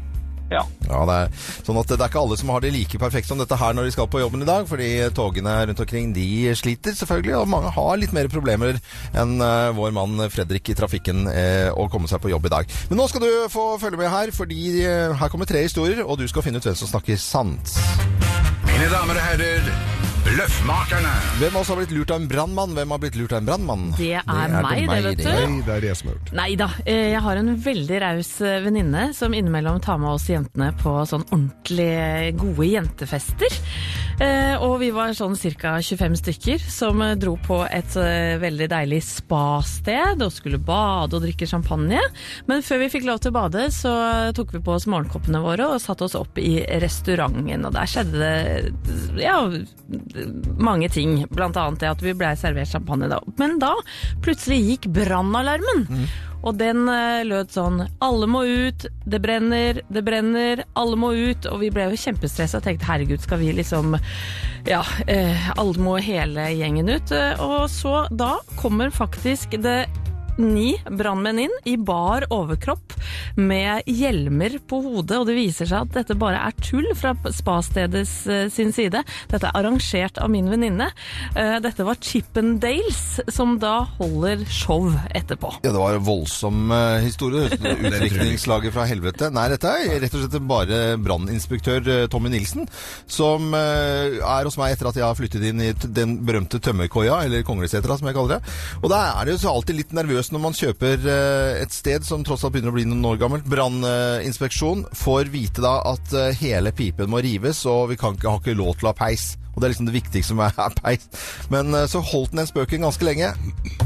Ja. 0.53 0.63
Ja, 0.85 0.99
det 1.09 1.15
er 1.17 1.31
sånn 1.65 1.79
at 1.81 1.89
det 1.89 1.97
er 1.97 2.11
ikke 2.11 2.21
alle 2.21 2.37
som 2.37 2.51
har 2.53 2.61
det 2.61 2.73
like 2.75 2.99
perfekt 3.01 3.31
som 3.31 3.41
dette 3.41 3.57
her 3.57 3.73
når 3.73 3.89
de 3.89 3.95
skal 3.95 4.09
på 4.13 4.21
jobben 4.21 4.45
i 4.45 4.49
dag, 4.49 4.67
fordi 4.69 4.91
togene 5.17 5.55
rundt 5.71 5.81
omkring 5.81 6.13
de 6.13 6.27
sliter 6.59 6.97
selvfølgelig, 6.99 7.39
og 7.41 7.49
mange 7.49 7.73
har 7.73 8.01
litt 8.01 8.13
mer 8.13 8.29
problemer 8.33 8.77
enn 9.17 9.35
eh, 9.41 9.71
vår 9.79 9.95
mann 9.97 10.27
Fredrik 10.35 10.69
i 10.69 10.77
trafikken 10.77 11.25
eh, 11.33 11.71
å 11.73 11.89
komme 11.93 12.11
seg 12.11 12.21
på 12.23 12.35
jobb 12.35 12.51
i 12.51 12.55
dag. 12.59 12.77
Men 12.91 13.01
nå 13.01 13.09
skal 13.09 13.25
du 13.25 13.31
få 13.53 13.71
følge 13.81 14.03
med 14.03 14.13
her, 14.13 14.35
fordi 14.37 14.83
eh, 14.85 15.17
her 15.17 15.33
kommer 15.33 15.49
tre 15.49 15.65
historier, 15.65 16.05
og 16.05 16.21
du 16.21 16.29
skal 16.29 16.45
finne 16.45 16.61
ut 16.61 16.69
hvem 16.69 16.77
som 16.79 16.91
snakker 16.93 17.17
sant. 17.23 17.79
Mine 18.83 18.97
damer 18.99 19.15
og 19.15 19.23
herrer, 19.23 19.67
Bløffmakerne. 20.27 21.11
Hvem 21.39 21.59
oss 21.61 21.69
har 21.71 21.77
blitt 21.79 21.93
lurt 21.95 22.11
av 22.11 22.19
en 22.19 22.25
brannmann? 22.27 22.73
Hvem 22.75 22.91
har 22.91 22.99
blitt 22.99 23.15
lurt 23.15 23.35
av 23.37 23.39
en 23.39 23.47
brannmann? 23.47 23.85
Det 23.95 24.17
er 24.19 24.55
meg, 24.57 24.81
det, 24.91 24.97
vet 25.05 25.21
du. 25.21 25.29
Nei, 25.29 25.61
det 25.63 25.77
er 25.77 25.87
jeg 25.87 25.99
som 26.01 26.11
har 26.11 26.17
gjort. 26.17 26.33
Nei 26.41 26.47
da, 26.59 26.67
eh, 26.83 27.05
jeg 27.13 27.21
har 27.23 27.39
en 27.39 27.53
veldig 27.63 28.01
raus 28.03 28.33
eh, 28.43 28.57
venninne 28.65 29.05
som 29.15 29.37
innimellom 29.39 29.79
tar 29.87 30.03
med 30.03 30.17
oss 30.17 30.27
jentene 30.33 30.73
på 30.83 30.97
sånn 31.07 31.23
ordentlig 31.29 31.87
eh, 31.95 32.33
gode 32.43 32.67
jentefester. 32.73 33.55
Eh, 34.21 34.55
Og 34.63 34.77
vi 34.83 34.91
var 34.95 35.13
sånn 35.17 35.35
ca. 35.59 35.79
25 35.83 36.15
stykker 36.21 36.63
som 36.71 37.01
eh, 37.03 37.15
dro 37.19 37.35
på 37.43 37.63
et 37.67 37.97
eh, 37.99 38.37
veldig 38.43 38.69
deilig 38.71 39.01
spasted 39.07 40.23
og 40.23 40.31
skulle 40.35 40.61
bade 40.63 41.17
og 41.17 41.25
drikke 41.25 41.49
champagne. 41.49 41.99
Men 42.47 42.63
før 42.63 42.83
vi 42.85 42.91
fikk 42.93 43.07
lov 43.09 43.23
til 43.25 43.33
å 43.33 43.39
bade, 43.41 43.67
så 43.75 43.93
tok 44.37 44.55
vi 44.57 44.63
på 44.63 44.77
oss 44.77 44.87
morgenkoppene 44.91 45.43
våre 45.43 45.67
og 45.75 45.83
satte 45.83 46.07
oss 46.07 46.17
opp 46.19 46.39
i 46.39 46.61
restauranten. 46.83 47.67
Og 47.67 47.75
der 47.75 47.91
skjedde 47.91 48.21
det 48.23 49.25
ja, 49.25 49.39
mange 50.59 50.91
ting, 50.93 51.25
blant 51.33 51.59
annet 51.59 51.83
det 51.83 51.91
at 51.91 52.05
vi 52.05 52.15
ble 52.17 52.35
servert 52.39 52.71
champagne 52.71 53.11
da. 53.11 53.19
Men 53.41 53.59
da 53.63 53.75
plutselig 54.25 54.61
gikk 54.69 54.91
brannalarmen. 54.95 55.87
Og 56.43 56.57
den 56.59 56.89
eh, 56.91 57.23
lød 57.29 57.53
sånn 57.55 57.83
Alle 58.03 58.27
må 58.31 58.43
ut, 58.49 58.87
det 59.07 59.21
brenner, 59.23 59.81
det 59.93 60.03
brenner, 60.07 60.65
alle 60.79 60.99
må 60.99 61.13
ut. 61.15 61.47
Og 61.51 61.61
vi 61.63 61.71
ble 61.75 61.89
jo 61.91 62.01
kjempestressa 62.05 62.59
og 62.59 62.67
tenkte 62.67 62.89
herregud, 62.91 63.23
skal 63.23 63.43
vi 63.43 63.53
liksom 63.57 63.97
Ja, 64.69 64.83
eh, 65.07 65.51
alle 65.57 65.83
må 65.83 65.97
hele 66.03 66.49
gjengen 66.55 66.91
ut. 66.91 67.13
Eh, 67.15 67.39
Og 67.43 67.69
så 67.71 68.07
da 68.11 68.37
kommer 68.61 68.91
faktisk 68.95 69.59
det 69.63 69.87
ni 70.41 70.75
brannmenn 70.89 71.39
inn 71.45 71.55
i 71.69 71.75
bar 71.77 72.25
overkropp 72.33 72.95
med 73.37 73.87
hjelmer 73.89 74.59
på 74.69 74.79
hodet, 74.85 75.19
og 75.21 75.27
det 75.29 75.37
viser 75.37 75.69
seg 75.69 75.87
at 75.87 75.97
dette 75.97 76.17
bare 76.19 76.41
er 76.49 76.57
tull 76.65 76.89
fra 76.97 77.13
spastedets 77.33 78.15
eh, 78.31 78.47
sin 78.53 78.73
side. 78.75 79.03
Dette 79.31 79.49
er 79.49 79.59
arrangert 79.59 80.21
av 80.23 80.31
min 80.33 80.49
venninne. 80.53 80.89
Eh, 81.37 81.57
Dette 81.65 81.85
var 81.87 82.01
Chippendales, 82.03 83.21
som 83.33 83.59
da 83.63 83.83
holder 83.99 84.45
show 84.49 84.89
etterpå. 85.15 85.53
Ja, 85.65 85.73
det 85.73 85.81
var 85.83 85.97
en 85.99 86.07
voldsom 86.07 86.73
eh, 86.73 87.05
historie. 87.07 87.49
Utviklingslaget 87.53 88.73
fra 88.77 88.87
helvete. 88.89 89.31
Nei, 89.35 89.47
dette 89.53 89.73
er 89.73 90.01
rett 90.03 90.17
og 90.17 90.25
slett 90.25 90.49
bare 90.49 90.81
branninspektør 91.03 92.09
Tommy 92.13 92.33
Nilsen, 92.33 92.67
som 93.11 93.53
er 93.57 94.47
hos 94.47 94.57
meg 94.61 94.75
etter 94.75 94.89
at 94.91 94.99
jeg 94.99 95.05
har 95.07 95.17
flyttet 95.19 95.45
inn 95.49 95.61
i 95.65 95.73
den 95.83 96.17
berømte 96.27 96.61
tømmerkoia, 96.63 97.23
eller 97.27 97.45
Konglesetra 97.47 97.97
som 97.99 98.09
jeg 98.09 98.17
kaller 98.17 98.39
det. 98.39 98.57
Og 98.83 98.91
da 98.93 99.03
er 99.13 99.29
det 99.29 99.37
jo 99.37 99.43
så 99.45 99.53
alltid 99.53 99.79
litt 99.79 99.95
nervøs 99.97 100.22
når 100.31 100.43
man 100.45 100.55
kjøper 100.57 101.07
eh, 101.09 101.61
et 101.65 101.75
sted 101.75 102.07
som 102.07 102.23
tross 102.23 102.45
alt 102.45 102.55
begynner 102.55 102.71
å 102.71 102.77
bli 102.77 102.87
noen 102.87 103.07
år 103.11 103.19
gammelt. 103.19 103.49
Branninspeksjon 103.51 104.87
får 104.95 105.33
vite 105.33 105.65
da 105.65 105.79
at 105.91 106.15
eh, 106.15 106.37
hele 106.39 106.71
pipen 106.77 107.11
må 107.11 107.23
rives, 107.25 107.65
og 107.67 107.91
vi 107.91 107.99
kan 107.99 108.15
ikke, 108.15 108.31
har 108.31 108.43
ikke 108.43 108.59
lov 108.61 108.77
til 108.77 108.91
å 108.91 108.93
ha 108.93 108.99
peis. 109.03 109.33
Og 109.53 109.61
det 109.61 109.67
er 109.67 109.75
liksom 109.75 109.89
det 109.89 109.97
viktigste 109.97 110.33
som 110.33 110.43
er, 110.45 110.57
peis. 110.83 111.09
Men 111.53 111.75
eh, 111.77 111.89
så 111.91 112.03
holdt 112.05 112.35
den 112.37 112.49
spøken 112.49 112.87
ganske 112.87 113.07
lenge. 113.07 113.33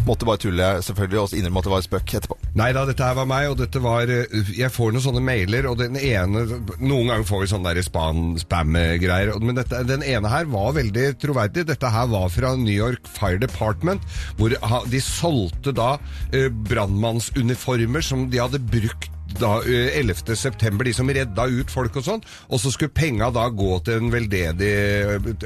Måtte 0.06 0.28
bare 0.28 0.40
tulle, 0.42 0.68
selvfølgelig, 0.86 1.22
og 1.22 1.34
innrømme 1.36 1.62
at 1.62 1.68
det 1.68 1.74
var 1.74 1.86
spøk 1.86 2.14
etterpå. 2.20 2.38
Nei 2.56 2.70
da, 2.76 2.84
dette 2.88 3.06
her 3.06 3.18
var 3.18 3.28
meg, 3.30 3.48
og 3.50 3.58
dette 3.60 3.82
var 3.82 4.10
eh, 4.12 4.52
Jeg 4.56 4.72
får 4.72 4.94
noen 4.94 5.04
sånne 5.08 5.24
mailer, 5.24 5.68
og 5.70 5.80
den 5.80 5.98
ene 5.98 6.44
Noen 6.80 7.10
ganger 7.10 7.26
får 7.28 7.42
vi 7.42 7.50
sånne 7.50 7.74
der 7.76 7.86
spam-greier, 7.86 9.34
men 9.42 9.58
dette, 9.58 9.82
den 9.88 10.04
ene 10.06 10.30
her 10.30 10.48
var 10.52 10.76
veldig 10.78 11.08
troverdig. 11.22 11.66
Dette 11.68 11.90
her 11.92 12.08
var 12.12 12.30
fra 12.32 12.54
New 12.60 12.74
York 12.74 13.08
Fire 13.10 13.40
Department, 13.42 14.04
hvor 14.38 14.54
de 14.90 15.02
solgte 15.02 15.74
da 15.76 15.96
eh, 16.32 16.48
brannmannsuniformer 16.70 18.04
som 18.04 18.28
de 18.30 18.42
hadde 18.42 18.62
brukt 18.70 19.10
da, 19.40 19.58
eh, 19.62 19.98
11. 20.00 20.36
september, 20.36 20.84
de 20.84 20.92
som 20.96 21.08
redda 21.08 21.46
ut 21.46 21.70
folk 21.72 21.96
og 21.96 22.06
sånn, 22.06 22.24
og 22.50 22.60
så 22.62 22.72
skulle 22.72 22.94
penga 22.94 23.30
da 23.34 23.48
gå 23.48 23.78
til 23.86 24.00
en 24.00 24.12
veldedig, 24.12 24.72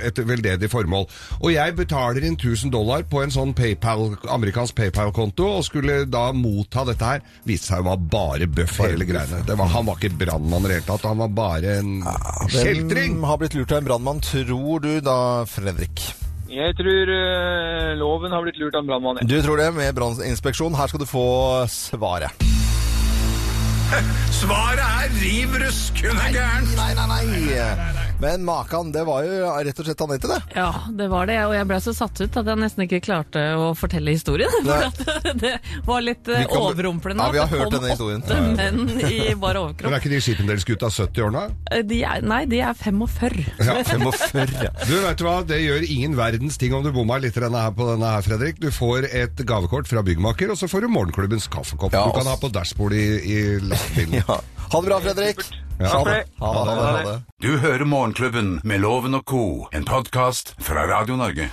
et 0.00 0.22
veldedig 0.26 0.70
formål. 0.70 1.08
Og 1.40 1.50
jeg 1.54 1.76
betaler 1.78 2.26
inn 2.26 2.36
1000 2.36 2.72
dollar 2.74 3.04
på 3.10 3.22
en 3.24 3.34
sånn 3.34 3.54
PayPal, 3.56 4.16
amerikansk 4.28 4.76
PayPal-konto, 4.78 5.48
og 5.58 5.66
skulle 5.66 6.04
da 6.10 6.30
motta 6.36 6.86
dette 6.88 7.12
her. 7.12 7.26
Viste 7.48 7.72
seg 7.72 7.84
å 7.84 7.90
være 7.90 8.10
bare 8.12 8.50
bøff, 8.50 8.78
hele 8.84 9.08
greiene. 9.08 9.44
Det 9.46 9.58
var, 9.58 9.72
han 9.74 9.86
var 9.86 10.00
ikke 10.00 10.18
brannmann 10.24 10.66
i 10.66 10.72
det 10.72 10.80
hele 10.80 10.88
tatt, 10.92 11.08
han 11.10 11.22
var 11.24 11.36
bare 11.36 11.78
en 11.80 12.00
kjeltring! 12.50 13.20
Hvem 13.20 13.28
har 13.28 13.38
blitt 13.42 13.58
lurt 13.58 13.72
av 13.72 13.82
en 13.82 13.92
brannmann, 13.92 14.24
tror 14.24 14.82
du 14.84 14.92
da, 15.04 15.20
Fredrik? 15.50 16.10
Jeg 16.50 16.74
tror 16.74 17.12
eh, 17.14 17.92
loven 17.98 18.32
har 18.34 18.42
blitt 18.42 18.58
lurt 18.58 18.74
av 18.74 18.82
en 18.82 18.90
brannmann. 18.90 19.22
Du 19.22 19.38
tror 19.42 19.60
det, 19.60 19.70
med 19.76 19.94
branninspeksjon. 19.94 20.74
Her 20.74 20.90
skal 20.90 21.04
du 21.04 21.06
få 21.06 21.28
svaret. 21.70 22.59
Svaret 24.40 24.78
er 24.78 25.10
riv 25.22 25.56
ruskende 25.64 26.30
gærent. 26.32 26.76
Nei, 26.76 26.94
nei, 26.94 27.06
nei. 27.06 28.09
Men 28.20 28.44
makan, 28.44 28.90
det 28.92 29.02
var 29.08 29.24
jo 29.24 29.48
rett 29.64 29.78
og 29.80 29.86
slett 29.86 30.02
Anette, 30.04 30.28
det. 30.28 30.38
Ja, 30.58 30.68
det 30.96 31.06
var 31.08 31.28
det, 31.30 31.38
og 31.46 31.54
jeg 31.56 31.66
ble 31.70 31.78
så 31.80 31.94
satt 31.96 32.20
ut 32.20 32.36
at 32.36 32.48
jeg 32.50 32.60
nesten 32.60 32.84
ikke 32.84 33.00
klarte 33.04 33.42
å 33.56 33.70
fortelle 33.78 34.12
historien. 34.12 34.52
Nei. 34.68 34.78
For 35.00 35.30
at 35.30 35.38
det 35.40 35.52
var 35.86 36.04
litt 36.04 36.28
eh, 36.28 36.44
overrumplende. 36.58 37.24
Ja, 37.24 37.32
vi 37.32 37.40
har 37.40 37.50
hørt 37.54 37.64
kom 37.70 37.76
denne 37.78 37.94
historien. 37.94 38.24
Åtte 38.24 38.40
menn 38.60 38.92
i 39.08 39.34
bar 39.40 39.58
Men 39.80 39.94
er 39.94 39.98
ikke 40.02 40.12
de 40.12 40.20
Chippendales-gutta 40.26 40.90
70 40.92 41.24
år 41.26 41.34
nå? 41.36 41.44
Eh, 41.72 41.82
De 41.88 42.02
er, 42.04 42.26
nei, 42.26 42.42
de 42.50 42.60
er 42.64 42.76
45. 42.76 43.40
Ja. 43.70 43.76
45, 43.86 44.54
ja. 44.64 44.70
Du, 44.88 44.94
vet 45.04 45.20
du 45.20 45.24
hva? 45.26 45.36
Det 45.46 45.58
gjør 45.62 45.84
ingen 45.86 46.14
verdens 46.18 46.56
ting 46.60 46.72
om 46.76 46.84
du 46.84 46.90
bomma 46.94 47.18
litt 47.22 47.36
denne 47.40 47.60
her 47.64 47.72
på 47.76 47.86
denne 47.88 48.12
her, 48.16 48.24
Fredrik. 48.26 48.60
Du 48.60 48.68
får 48.74 49.06
et 49.08 49.42
gavekort 49.48 49.88
fra 49.88 50.02
byggmaker, 50.04 50.52
og 50.52 50.58
så 50.60 50.68
får 50.70 50.84
du 50.84 50.90
morgenklubbens 50.92 51.48
kaffekopp. 51.52 51.94
Ja, 51.96 52.04
du 52.08 52.16
kan 52.16 52.28
ha 52.28 52.36
på 52.40 52.50
dashbordet 52.52 53.00
i, 53.00 53.34
i 53.36 53.40
lastebilen. 53.64 54.20
ja. 54.24 54.40
Ha 54.70 54.80
det 54.80 54.86
bra, 54.90 55.00
Fredrik. 55.04 55.44
Ja. 55.80 55.88
Ha 55.88 56.04
det. 56.04 56.24
Ha 56.38 56.64
det, 56.64 56.70
ha 56.70 56.92
det, 56.92 57.06
ha 57.06 57.12
det. 57.12 57.22
Du 57.40 57.56
hører 57.58 57.84
Morgenklubben 57.84 58.60
med 58.64 58.80
Loven 58.80 59.14
og 59.14 59.24
Co., 59.24 59.66
en 59.72 59.84
podkast 59.84 60.54
fra 60.60 60.84
Radio 60.86 61.16
Norge. 61.16 61.48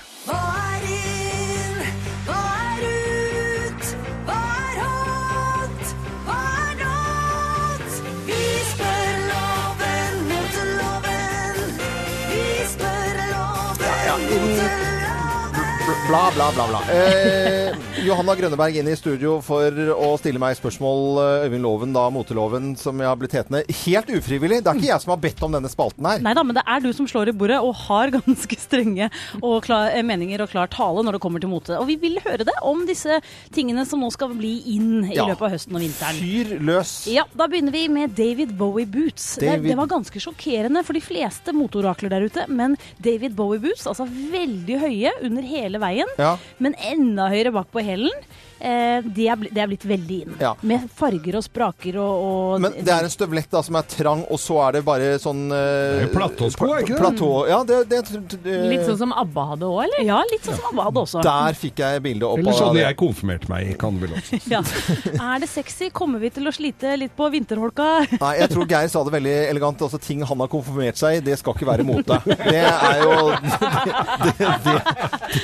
Bla, 16.07 16.31
bla, 16.33 16.51
bla, 16.55 16.67
bla. 16.67 16.79
Eh, 16.95 17.75
Johanna 18.05 18.31
Grønneberg 18.39 18.77
inn 18.79 18.87
i 18.87 18.93
studio 18.95 19.41
for 19.43 19.75
å 19.91 20.13
stille 20.21 20.39
meg 20.39 20.55
spørsmål. 20.55 21.01
eh, 21.19 21.47
Øyvind 21.49 21.65
Loven, 21.65 21.91
da, 21.91 22.05
moteloven, 22.09 22.77
som 22.79 22.97
jeg 23.03 23.09
har 23.09 23.17
blitt 23.19 23.33
hetende. 23.35 23.59
Helt 23.83 24.07
ufrivillig. 24.15 24.61
Det 24.63 24.71
er 24.71 24.79
ikke 24.79 24.87
jeg 24.93 25.01
som 25.03 25.11
har 25.11 25.19
bedt 25.25 25.43
om 25.43 25.51
denne 25.57 25.67
spalten 25.67 26.07
her. 26.07 26.21
Nei 26.23 26.33
da, 26.33 26.43
men 26.47 26.55
det 26.55 26.63
er 26.65 26.79
du 26.79 26.93
som 26.95 27.09
slår 27.11 27.27
i 27.27 27.35
bordet 27.35 27.57
og 27.59 27.75
har 27.75 28.07
ganske 28.15 28.55
strenge 28.61 29.09
og 29.41 29.65
klar, 29.67 29.89
eh, 29.91 30.01
meninger 30.07 30.45
og 30.45 30.49
klar 30.53 30.71
tale 30.71 31.03
når 31.03 31.17
det 31.17 31.21
kommer 31.25 31.43
til 31.43 31.51
mote. 31.51 31.75
Og 31.75 31.89
vi 31.91 31.97
vil 32.05 32.15
høre 32.23 32.47
det 32.47 32.55
om 32.63 32.85
disse 32.87 33.19
tingene 33.51 33.83
som 33.85 33.99
nå 33.99 34.07
skal 34.15 34.31
bli 34.31 34.53
inn 34.77 35.09
i 35.11 35.17
Ja. 35.19 35.27
løpet 35.27 35.43
av 35.49 35.51
høsten 35.57 35.75
og 35.75 35.83
vinteren. 35.83 36.21
Fyr 36.23 36.55
løs. 36.63 36.95
Ja, 37.11 37.25
Da 37.35 37.49
begynner 37.51 37.75
vi 37.75 37.83
med 37.91 38.15
David 38.15 38.55
Bowie 38.57 38.85
boots. 38.87 39.35
David- 39.43 39.63
Det, 39.67 39.75
det 39.75 39.77
var 39.77 39.91
ganske 39.91 40.23
sjokkerende 40.23 40.85
for 40.87 40.93
de 40.93 41.01
fleste 41.03 41.51
motorakler 41.51 42.09
der 42.15 42.29
ute. 42.31 42.47
Men 42.47 42.77
David 43.03 43.35
Bowie 43.35 43.59
boots, 43.59 43.83
altså 43.85 44.07
veldig 44.07 44.79
høye 44.79 45.11
under 45.27 45.41
hele 45.43 45.77
veien, 45.83 45.95
Ja. 46.19 46.35
men 46.59 46.75
enda 46.91 47.29
høyere 47.31 47.53
bak 47.55 47.71
på 47.73 47.81
hælen, 47.85 48.13
eh, 48.59 49.05
det, 49.05 49.27
er 49.31 49.43
det 49.47 49.61
er 49.63 49.69
blitt 49.71 49.85
veldig 49.87 50.19
inn. 50.25 50.35
Ja. 50.41 50.53
Med 50.67 50.87
farger 50.97 51.39
og 51.39 51.45
spraker 51.45 51.99
og, 52.01 52.25
og 52.27 52.61
Men 52.63 52.77
det 52.77 52.93
er 52.93 53.07
en 53.07 53.13
støvlett 53.13 53.51
da 53.53 53.61
som 53.65 53.77
er 53.79 53.87
trang, 53.89 54.23
og 54.29 54.41
så 54.41 54.59
er 54.67 54.77
det 54.77 54.83
bare 54.87 55.13
sånn 55.21 55.47
eh, 55.53 56.07
platåsko, 56.13 56.69
er 56.73 56.85
ikke 56.85 56.97
det? 56.97 57.29
Ja, 57.49 57.61
det, 57.67 57.79
det, 57.91 58.01
det 58.43 58.57
Litt 58.71 58.85
sånn 58.87 58.99
som 59.05 59.13
ABBA 59.15 59.45
hadde 59.53 59.69
òg, 59.69 59.81
eller? 59.85 60.03
Ja, 60.07 60.19
litt 60.31 60.45
sånn 60.45 60.57
som 60.59 60.71
Abba 60.71 60.87
hadde 60.89 61.03
også. 61.03 61.23
Der 61.25 61.57
fikk 61.57 61.81
jeg 61.83 62.03
bildet 62.05 62.27
opp 62.27 62.41
Eller 62.41 62.57
sånn 62.57 62.79
jeg 62.79 62.97
konfirmerte 62.99 63.51
meg 63.51 63.71
i, 63.71 63.75
kan 63.79 64.01
vel 64.01 64.15
også. 64.17 64.41
Ja. 64.53 64.61
Er 64.63 65.41
det 65.43 65.49
sexy? 65.51 65.89
Kommer 65.93 66.21
vi 66.21 66.29
til 66.33 66.47
å 66.47 66.53
slite 66.55 66.93
litt 66.99 67.13
på 67.17 67.27
vinterholka? 67.33 67.87
Nei, 68.23 68.33
jeg 68.41 68.51
tror 68.53 68.69
Geir 68.69 68.91
sa 68.91 69.03
det 69.07 69.13
veldig 69.17 69.35
elegant. 69.51 69.81
Altså, 69.87 69.99
ting 70.01 70.23
han 70.27 70.43
har 70.43 70.51
konfirmert 70.51 70.99
seg 70.99 71.19
i, 71.19 71.23
det 71.25 71.37
skal 71.41 71.57
ikke 71.57 71.67
være 71.67 71.85
mote. 71.87 72.19
Det 72.25 72.63
er 72.63 73.01
jo 73.03 73.15
det, 73.43 74.33
det, 74.37 74.53
det, 74.65 74.77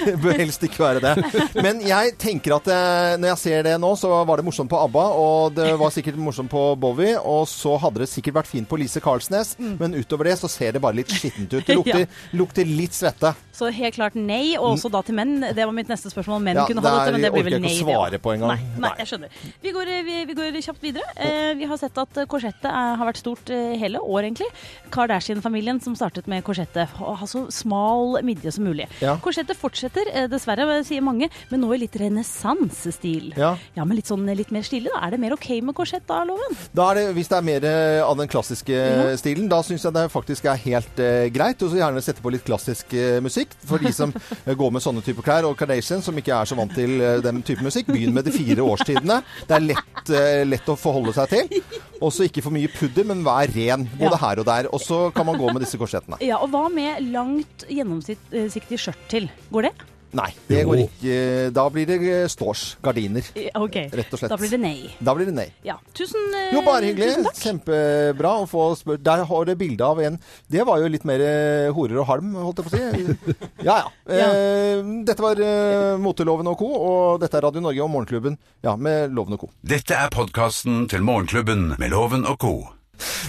det 0.08 0.16
bør 0.24 0.40
helst 0.40 0.66
ikke 0.68 0.84
være 0.84 1.04
det. 1.04 1.44
Men 1.60 1.82
jeg 1.86 2.16
tenker 2.22 2.58
at 2.58 2.70
eh, 3.04 3.16
når 3.20 3.34
jeg 3.34 3.42
ser 3.44 3.66
det 3.68 3.76
nå, 3.82 3.92
så 4.00 4.10
var 4.26 4.40
det 4.40 4.46
morsomt 4.48 4.72
på 4.72 4.80
ABBA, 4.80 5.06
og 5.20 5.56
det 5.58 5.70
var 5.80 5.94
sikkert 5.94 6.20
morsomt 6.22 6.52
på 6.52 6.64
Bowie, 6.80 7.18
og 7.20 7.46
så 7.52 7.76
hadde 7.84 8.04
det 8.04 8.10
sikkert 8.12 8.40
vært 8.42 8.52
fint 8.52 8.70
på 8.70 8.80
Lise 8.82 9.04
Karlsnes, 9.04 9.56
men 9.60 9.98
utover 10.00 10.32
det 10.32 10.38
så 10.42 10.50
ser 10.52 10.76
det 10.76 10.82
bare 10.84 10.98
litt 11.02 11.12
skittent 11.14 11.54
ut. 11.54 11.66
Det 11.68 11.78
lukter, 11.80 12.08
lukter 12.40 12.70
litt 12.70 12.96
svette. 12.98 13.34
Så 13.54 13.70
helt 13.70 13.94
klart 13.94 14.16
nei, 14.18 14.56
og 14.58 14.74
også 14.74 14.90
da 14.94 15.04
til 15.06 15.16
menn. 15.18 15.36
Det 15.54 15.62
var 15.62 15.74
mitt 15.76 15.90
neste 15.92 16.10
spørsmål 16.10 16.42
menn 16.42 16.58
Ja, 16.58 16.66
kunne 16.66 16.82
ha 16.82 16.94
dette, 16.98 17.14
men 17.14 17.22
det 17.22 17.30
blir 17.34 17.44
orker 17.44 17.50
vel 17.52 17.58
jeg 17.60 17.64
nei. 17.64 17.74
ikke 17.78 17.86
å 17.86 17.92
det 17.92 18.00
svare 18.00 18.20
på 18.24 18.34
engang. 18.34 18.54
Nei, 18.54 18.82
nei, 18.82 18.92
jeg 19.04 19.12
skjønner. 19.12 19.36
Vi 19.62 19.74
går, 19.76 19.92
vi, 20.08 20.16
vi 20.30 20.36
går 20.40 20.58
kjapt 20.66 20.82
videre. 20.88 21.14
Eh, 21.22 21.52
vi 21.60 21.68
har 21.70 21.78
sett 21.78 22.00
at 22.02 22.22
korsettet 22.32 22.66
er, 22.70 22.96
har 22.98 23.10
vært 23.10 23.22
stort 23.22 23.52
eh, 23.54 23.76
hele 23.78 24.02
år, 24.02 24.26
egentlig. 24.26 24.50
Kardashian-familien 24.94 25.82
som 25.86 25.96
startet 25.98 26.30
med 26.32 26.42
korsettet. 26.48 26.92
Å 26.98 27.14
ha 27.22 27.28
så 27.30 27.46
smal 27.54 28.18
midje 28.26 28.52
som 28.56 28.66
mulig. 28.66 28.88
Ja. 29.04 29.16
Korsettet 29.22 29.60
fortsetter, 29.60 30.10
eh, 30.14 30.26
dessverre, 30.32 30.66
sier 30.88 31.06
mange, 31.06 31.30
men 31.52 31.62
nå 31.62 31.70
i 31.78 31.84
litt 31.84 31.96
renessansestil. 32.02 33.34
Ja. 33.38 33.54
ja, 33.78 33.86
men 33.86 33.98
litt 34.00 34.10
sånn 34.10 34.26
litt 34.34 34.50
mer 34.56 34.66
stilig, 34.66 34.90
da. 34.94 35.04
Er 35.06 35.14
det 35.14 35.22
mer 35.22 35.38
OK 35.38 35.50
med 35.62 35.78
korsett 35.78 36.08
da, 36.10 36.24
Loven? 36.28 36.58
Da 36.74 36.90
er 36.92 37.02
det, 37.02 37.06
hvis 37.20 37.30
det 37.30 37.38
er 37.38 37.48
mer 37.48 37.70
eh, 37.70 38.02
av 38.02 38.18
den 38.18 38.32
klassiske 38.32 38.82
stilen, 39.22 39.46
da 39.52 39.62
syns 39.66 39.86
jeg 39.86 39.94
det 39.96 40.08
faktisk 40.14 40.50
er 40.50 40.60
helt 40.66 41.02
eh, 41.04 41.30
greit. 41.34 41.62
Og 41.62 41.70
så 41.70 41.82
gjerne 41.84 42.02
sette 42.04 42.24
på 42.24 42.34
litt 42.34 42.46
klassisk 42.48 42.98
eh, 42.98 43.22
musikk 43.24 43.43
for 43.68 43.78
de 43.84 43.92
som 43.94 44.14
eh, 44.16 44.54
går 44.60 44.72
med 44.72 44.82
sånne 44.84 45.04
typer 45.06 45.26
klær. 45.26 45.48
Og 45.50 45.58
Kardashian, 45.60 46.02
som 46.06 46.18
ikke 46.20 46.34
er 46.36 46.46
så 46.50 46.56
vant 46.60 46.74
til 46.76 46.96
eh, 47.02 47.20
den 47.24 47.42
type 47.46 47.64
musikk, 47.66 47.88
begynn 47.92 48.14
med 48.16 48.26
de 48.28 48.32
fire 48.36 48.64
årstidene. 48.66 49.22
Det 49.50 49.58
er 49.58 49.66
lett, 49.68 50.04
eh, 50.10 50.44
lett 50.48 50.70
å 50.74 50.78
forholde 50.80 51.14
seg 51.18 51.30
til. 51.34 51.64
Og 52.04 52.12
så 52.14 52.28
ikke 52.28 52.44
for 52.44 52.56
mye 52.56 52.72
pudder, 52.74 53.06
men 53.12 53.24
vær 53.26 53.52
ren 53.56 53.88
både 54.00 54.12
Ja. 54.18 54.22
her 54.26 54.40
og 54.44 54.46
der. 54.50 54.68
Og 54.74 54.82
så 54.84 55.14
kan 55.16 55.26
man 55.26 55.40
gå 55.40 55.52
med 55.54 55.62
disse 55.64 55.78
korsettene. 55.80 56.20
Ja, 56.24 56.38
og 56.44 56.52
hva 56.54 56.66
med 56.74 57.02
langt 57.14 57.66
gjennomsiktig 57.70 58.80
skjørt 58.82 59.08
til? 59.12 59.30
Går 59.54 59.70
det? 59.70 59.74
Nei, 60.14 60.30
det 60.48 60.60
Jo. 60.62 60.68
går 60.70 60.82
ikke. 60.84 61.14
Da 61.56 61.64
blir 61.74 61.88
det 61.90 61.96
eh, 62.06 62.28
stårs. 62.30 62.76
Gardiner. 62.86 63.26
Eh, 63.36 63.50
OK. 63.58 63.78
Rett 63.98 64.14
og 64.14 64.20
slett. 64.22 64.30
Da 64.30 64.38
blir 64.38 64.52
det 64.54 64.60
nei. 64.62 64.76
Da 65.02 65.16
blir 65.18 65.26
det 65.26 65.34
nei. 65.34 65.48
Ja. 65.66 65.80
Tusen, 65.98 66.28
takk. 66.32 66.52
Jo, 66.54 66.62
bare 66.68 66.86
hyggelig. 66.92 67.08
tusen 67.16 67.26
takk. 67.26 67.40
Kjempebra 67.42 68.34
å 68.44 68.46
få 68.50 68.68
spørre. 68.78 69.02
Der 69.04 69.24
har 69.30 69.46
du 69.50 69.54
bilde 69.58 69.82
av 69.88 70.02
en 70.06 70.20
Det 70.54 70.66
var 70.70 70.80
jo 70.84 70.92
litt 70.94 71.08
mer 71.10 71.24
eh, 71.26 71.72
horer 71.74 71.98
og 72.04 72.08
halm, 72.12 72.34
holdt 72.38 72.62
jeg 72.62 72.70
på 72.70 72.74
å 72.74 72.78
si. 72.78 73.34
Ja, 73.68 73.80
ja. 73.82 74.30
Eh, 74.30 74.84
dette 75.08 75.24
var 75.24 75.40
eh, 75.42 75.98
Moteloven 76.04 76.48
og 76.52 76.58
co., 76.62 76.70
og 76.78 77.22
dette 77.24 77.40
er 77.40 77.48
Radio 77.48 77.64
Norge 77.66 77.82
og 77.86 77.90
Morgenklubben 77.94 78.38
ja, 78.64 78.76
med 78.78 79.14
Loven 79.18 79.34
og 79.38 79.46
co. 79.48 79.52
Dette 79.66 79.98
er 79.98 80.14
podkasten 80.14 80.86
til 80.92 81.02
Morgenklubben 81.06 81.74
med 81.80 81.90
Loven 81.96 82.26
og 82.30 82.38
co. 82.44 82.54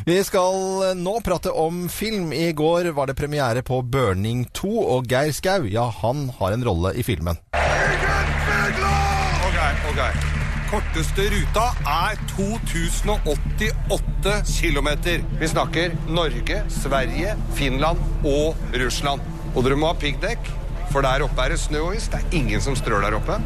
Vi 0.04 0.24
skal 0.24 0.96
nå 1.00 1.20
prate 1.24 1.50
om 1.50 1.88
film. 1.88 2.32
I 2.32 2.52
går 2.52 2.90
var 2.92 3.06
det 3.08 3.16
premiere 3.16 3.62
på 3.64 3.80
Burning 3.82 4.44
2, 4.52 4.72
og 4.96 5.08
Geir 5.08 5.32
Skau, 5.32 5.64
ja, 5.64 5.86
han 6.02 6.28
har 6.38 6.52
en 6.52 6.64
rolle 6.66 6.92
i 6.94 7.02
filmen. 7.06 7.38
Ok, 9.48 9.58
ok. 9.90 10.00
Korteste 10.68 11.28
ruta 11.30 11.70
er 11.86 12.18
2088 12.34 14.42
km. 14.50 14.88
Vi 15.40 15.48
snakker 15.48 15.96
Norge, 16.08 16.62
Sverige, 16.68 17.36
Finland 17.54 17.98
og 18.26 18.56
Russland. 18.84 19.20
Og 19.54 19.64
dere 19.64 19.76
må 19.78 19.86
ha 19.92 19.96
piggdekk, 19.96 20.42
for 20.92 21.00
der 21.06 21.24
oppe 21.24 21.40
er 21.44 21.48
det 21.54 21.60
snø 21.62 21.80
og 21.88 21.96
is. 21.96 22.08
Det 22.12 22.18
er 22.20 22.36
ingen 22.36 22.60
som 22.60 22.76
strør 22.76 23.00
der 23.06 23.16
oppe. 23.16 23.36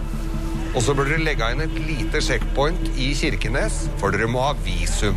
Og 0.74 0.82
så 0.82 0.94
bør 0.96 1.04
dere 1.12 1.22
legge 1.22 1.52
inn 1.52 1.62
et 1.64 1.76
lite 1.86 2.20
checkpoint 2.24 2.84
i 2.96 3.12
Kirkenes, 3.16 3.74
for 4.00 4.08
dere 4.14 4.28
må 4.30 4.40
ha 4.48 4.54
visum. 4.64 5.16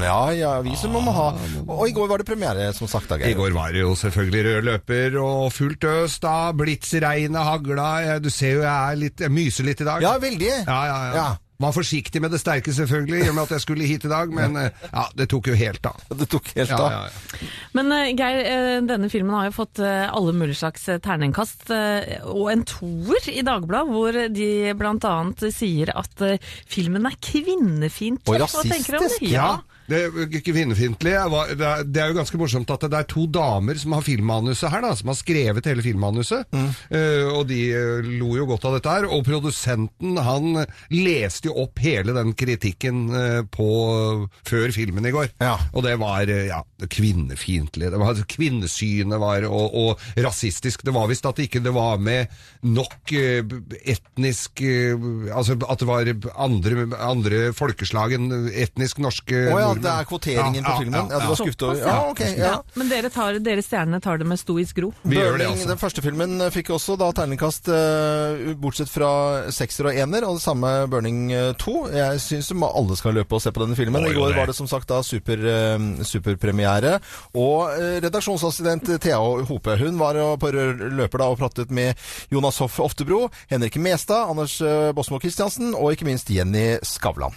Ja, 0.00 0.30
ja, 0.32 0.50
vi 0.64 0.72
som 0.80 0.94
må 0.96 1.12
ha. 1.12 1.26
Og 1.68 1.82
i 1.88 1.92
går 1.92 2.08
var 2.08 2.18
det 2.22 2.26
premiere, 2.26 2.70
som 2.76 2.88
sagt. 2.88 3.08
Da, 3.10 3.18
I 3.20 3.34
går 3.36 3.52
var 3.52 3.72
det 3.74 3.82
jo 3.82 3.92
selvfølgelig 3.98 4.44
rød 4.46 4.62
løper 4.70 5.18
og 5.20 5.52
fullt 5.52 5.84
øs 5.84 6.18
da. 6.24 6.52
Blitsregnet 6.56 7.44
hagla. 7.44 7.90
Jeg- 8.06 8.22
Du 8.22 8.30
ser 8.30 8.52
jo 8.56 8.62
jeg 8.62 8.92
er 8.92 8.96
litt 8.96 9.20
Jeg 9.20 9.30
myser 9.30 9.64
litt 9.64 9.80
i 9.80 9.84
dag. 9.84 10.00
Ja, 10.02 10.18
veldig. 10.18 10.50
Ja, 10.66 10.80
ja, 10.86 10.98
ja. 11.04 11.14
Ja. 11.14 11.28
Var 11.60 11.72
forsiktig 11.76 12.22
med 12.24 12.32
det 12.32 12.38
sterke, 12.40 12.72
selvfølgelig, 12.72 13.18
i 13.20 13.28
og 13.28 13.34
med 13.36 13.42
at 13.44 13.50
jeg 13.58 13.60
skulle 13.66 13.84
hit 13.88 14.06
i 14.08 14.10
dag, 14.10 14.30
men 14.32 14.56
eh, 14.56 14.70
ja, 14.88 15.02
det 15.18 15.26
tok 15.28 15.50
jo 15.52 15.56
helt 15.60 15.84
av. 15.90 15.98
Det 16.16 16.28
tok 16.32 16.46
helt 16.56 16.72
av. 16.72 16.86
ja, 16.94 17.00
ja. 17.10 17.48
Men 17.76 17.92
eh, 17.92 18.12
Geir, 18.16 18.38
eh, 18.48 18.76
denne 18.88 19.10
filmen 19.12 19.34
har 19.36 19.50
jo 19.50 19.56
fått 19.58 19.82
eh, 19.84 20.06
alle 20.08 20.32
mulige 20.32 20.56
slags 20.62 20.88
eh, 20.88 21.00
terningkast, 21.04 21.68
eh, 21.76 22.24
og 22.32 22.48
en 22.54 22.64
toer 22.64 23.28
i 23.34 23.44
Dagbladet, 23.44 23.92
hvor 23.92 24.16
de 24.32 24.48
bl.a. 24.80 25.14
sier 25.52 25.92
at 26.00 26.24
eh, 26.24 26.40
filmen 26.70 27.04
er 27.10 27.18
kvinnefiendtlig. 27.20 28.40
Og 28.40 28.48
Hva 28.56 28.64
tenker 28.64 28.96
du 28.96 29.02
om 29.02 29.04
det? 29.04 29.10
rasistisk, 29.10 29.32
Ja, 29.36 29.50
det 29.90 30.00
jo 30.06 30.26
ikke 30.26 30.42
kvinnefiendtlig. 30.52 31.12
Jeg 31.16 31.30
var- 31.30 31.48
Det 31.50 32.00
er, 32.00 32.08
jo 32.08 32.18
ganske 32.18 32.38
morsomt 32.38 32.70
at 32.70 32.80
det 32.80 32.94
er 32.94 33.08
to 33.08 33.26
damer 33.26 33.74
som 33.78 33.92
har 33.92 34.02
filmmanuset 34.02 34.70
her, 34.70 34.80
da, 34.80 34.94
som 34.94 35.08
har 35.08 35.18
skrevet 35.18 35.66
hele 35.66 35.82
filmmanuset. 35.82 36.46
Eh, 36.90 37.26
og 37.26 37.48
de 37.48 37.72
eh, 37.72 38.02
lo 38.20 38.36
jo 38.36 38.46
godt 38.46 38.64
av 38.64 38.76
dette 38.78 38.90
her. 38.90 39.06
Og 39.10 39.24
produsenten 39.24 40.16
han 40.16 40.66
leste 40.90 41.50
jo 41.50 41.56
opp 41.64 41.78
hele 41.82 42.14
den 42.16 42.34
kritikken 42.34 43.10
eh, 43.10 43.42
på 43.50 44.28
før 44.46 44.72
filmen 44.72 45.06
i 45.06 45.14
går. 45.14 45.30
Ja. 45.40 45.56
Og 45.74 45.84
det 45.86 45.98
var 45.98 46.26
ja, 46.30 46.62
kvinnefiendtlig. 46.86 47.90
Kvinnesynet 48.30 49.20
var 49.20 49.44
og, 49.48 49.74
og 49.74 49.98
rasistisk. 50.16 50.84
Det 50.84 50.94
var 50.94 51.08
visst 51.10 51.26
at 51.26 51.36
det 51.36 51.48
ikke 51.48 51.64
det 51.64 51.74
var 51.74 51.98
med 51.98 52.30
nok 52.62 53.10
etnisk 53.10 54.60
Altså 54.60 55.54
at 55.68 55.80
det 55.80 55.88
var 55.88 56.08
andre, 56.42 56.86
andre 57.00 57.40
folkeslag 57.56 58.14
enn 58.16 58.30
etnisk 58.50 59.00
norske 59.02 59.36
oh, 59.50 59.58
ja, 59.60 59.70
det 59.82 59.92
er 59.92 60.08
kvoteringen 60.08 60.66
på 60.66 60.74
filmen. 60.82 61.10
Ja, 61.10 61.20
du 61.22 61.30
var 61.30 61.40
skuffet 61.40 61.64
over. 61.66 61.80
Ja, 61.80 61.94
ja. 61.94 62.10
ok. 62.10 62.22
Ja. 62.26 62.50
Ja, 62.50 62.78
men 62.78 62.90
dere, 62.92 63.10
tar, 63.12 63.38
dere 63.44 63.64
stjernene 63.64 64.00
tar 64.02 64.20
det 64.20 64.28
med 64.28 64.40
stoisk 64.40 64.80
ro. 64.84 64.92
Vi 65.02 65.18
gjør 65.18 65.38
det, 65.40 65.48
altså. 65.52 65.68
Den 65.70 65.80
første 65.80 66.04
filmen 66.04 66.36
eh, 66.40 66.52
fikk 66.54 66.72
også 66.76 66.96
da 67.00 67.10
terningkast 67.16 67.70
uh, 67.72 68.52
bortsett 68.60 68.92
fra 68.92 69.10
sekser 69.54 69.90
og 69.90 70.00
ener, 70.04 70.26
og 70.28 70.38
det 70.38 70.44
samme 70.44 70.72
Burning 70.90 71.30
eh, 71.34 71.50
2. 71.60 71.76
Jeg 71.94 72.22
syns 72.24 72.52
alle 72.70 72.98
skal 72.98 73.16
løpe 73.16 73.38
og 73.38 73.42
se 73.42 73.52
på 73.54 73.64
denne 73.64 73.78
filmen. 73.78 74.06
I 74.06 74.14
går 74.16 74.36
var 74.36 74.50
det 74.50 74.56
som 74.58 74.68
sagt 74.70 74.90
da 74.90 75.00
super, 75.06 75.40
uh, 75.44 76.04
superpremiere. 76.06 76.98
Og 77.34 77.70
uh, 77.70 77.96
redaksjonsassistent 78.02 78.94
Thea 79.00 79.20
Hope 79.20 79.76
hun 79.80 79.98
var 80.00 80.18
på 80.40 80.50
løper 80.50 81.22
da 81.22 81.30
og 81.30 81.38
pratet 81.40 81.70
med 81.74 81.98
Jonas 82.30 82.58
Hoff 82.58 82.80
Oftebro, 82.80 83.28
Henrik 83.50 83.76
Mestad, 83.76 84.30
Anders 84.30 84.60
eh, 84.60 84.92
Bosmo 84.92 85.20
Christiansen 85.20 85.74
og 85.74 85.94
ikke 85.94 86.08
minst 86.08 86.30
Jenny 86.30 86.78
Skavlan. 86.82 87.36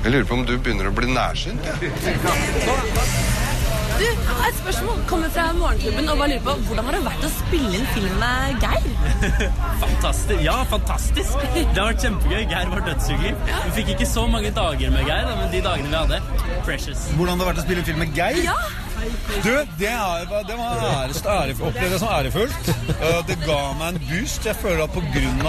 Jeg 0.00 0.12
lurer 0.14 0.24
på 0.24 0.36
om 0.38 0.46
du 0.48 0.54
begynner 0.56 0.88
å 0.88 0.92
bli 0.96 1.10
nærsynt? 1.12 1.66
Ja. 1.66 1.74
Du, 4.00 4.06
et 4.06 4.56
spørsmål 4.56 5.02
kommer 5.10 5.28
fra 5.34 5.50
Morgenklubben 5.52 6.08
og 6.08 6.22
bare 6.22 6.30
lurer 6.30 6.44
på 6.46 6.54
hvordan 6.70 6.86
har 6.88 6.96
det 6.96 7.00
vært 7.04 7.26
å 7.26 7.30
spille 7.34 7.72
inn 7.76 7.84
film 7.92 8.14
med 8.22 8.64
Geir? 8.64 8.86
Fantastisk. 9.82 10.40
Ja, 10.46 10.54
fantastisk. 10.70 11.36
Det 11.52 11.66
har 11.76 11.90
vært 11.90 12.06
kjempegøy. 12.06 12.46
Geir 12.48 12.72
var 12.72 12.80
dødshyggelig. 12.88 13.34
Vi 13.66 13.74
fikk 13.76 13.92
ikke 13.98 14.08
så 14.08 14.24
mange 14.32 14.54
dager 14.56 14.94
med 14.96 15.04
Geir, 15.04 15.28
men 15.34 15.52
de 15.52 15.60
dagene 15.68 15.92
vi 15.92 15.98
hadde, 15.98 16.22
precious. 16.64 17.04
Hvordan 17.18 17.36
det 17.36 17.44
har 17.44 17.52
vært 17.52 17.60
å 17.60 17.66
spille 17.68 17.84
film 17.90 18.00
med 18.06 18.16
Geir? 18.16 18.40
Ja, 18.48 18.56
Du, 19.40 19.52
det, 19.78 19.88
er, 19.88 20.26
det 20.48 20.56
var 20.58 20.82
æres, 21.04 21.22
ære, 21.24 21.54
opplevde 21.56 21.98
som 21.98 22.10
ærefullt. 22.12 22.70
Det 23.28 23.36
ga 23.46 23.58
meg 23.78 23.94
en 23.94 24.00
boost. 24.08 24.46
Jeg 24.46 24.56
føler 24.60 24.84
at 24.84 24.98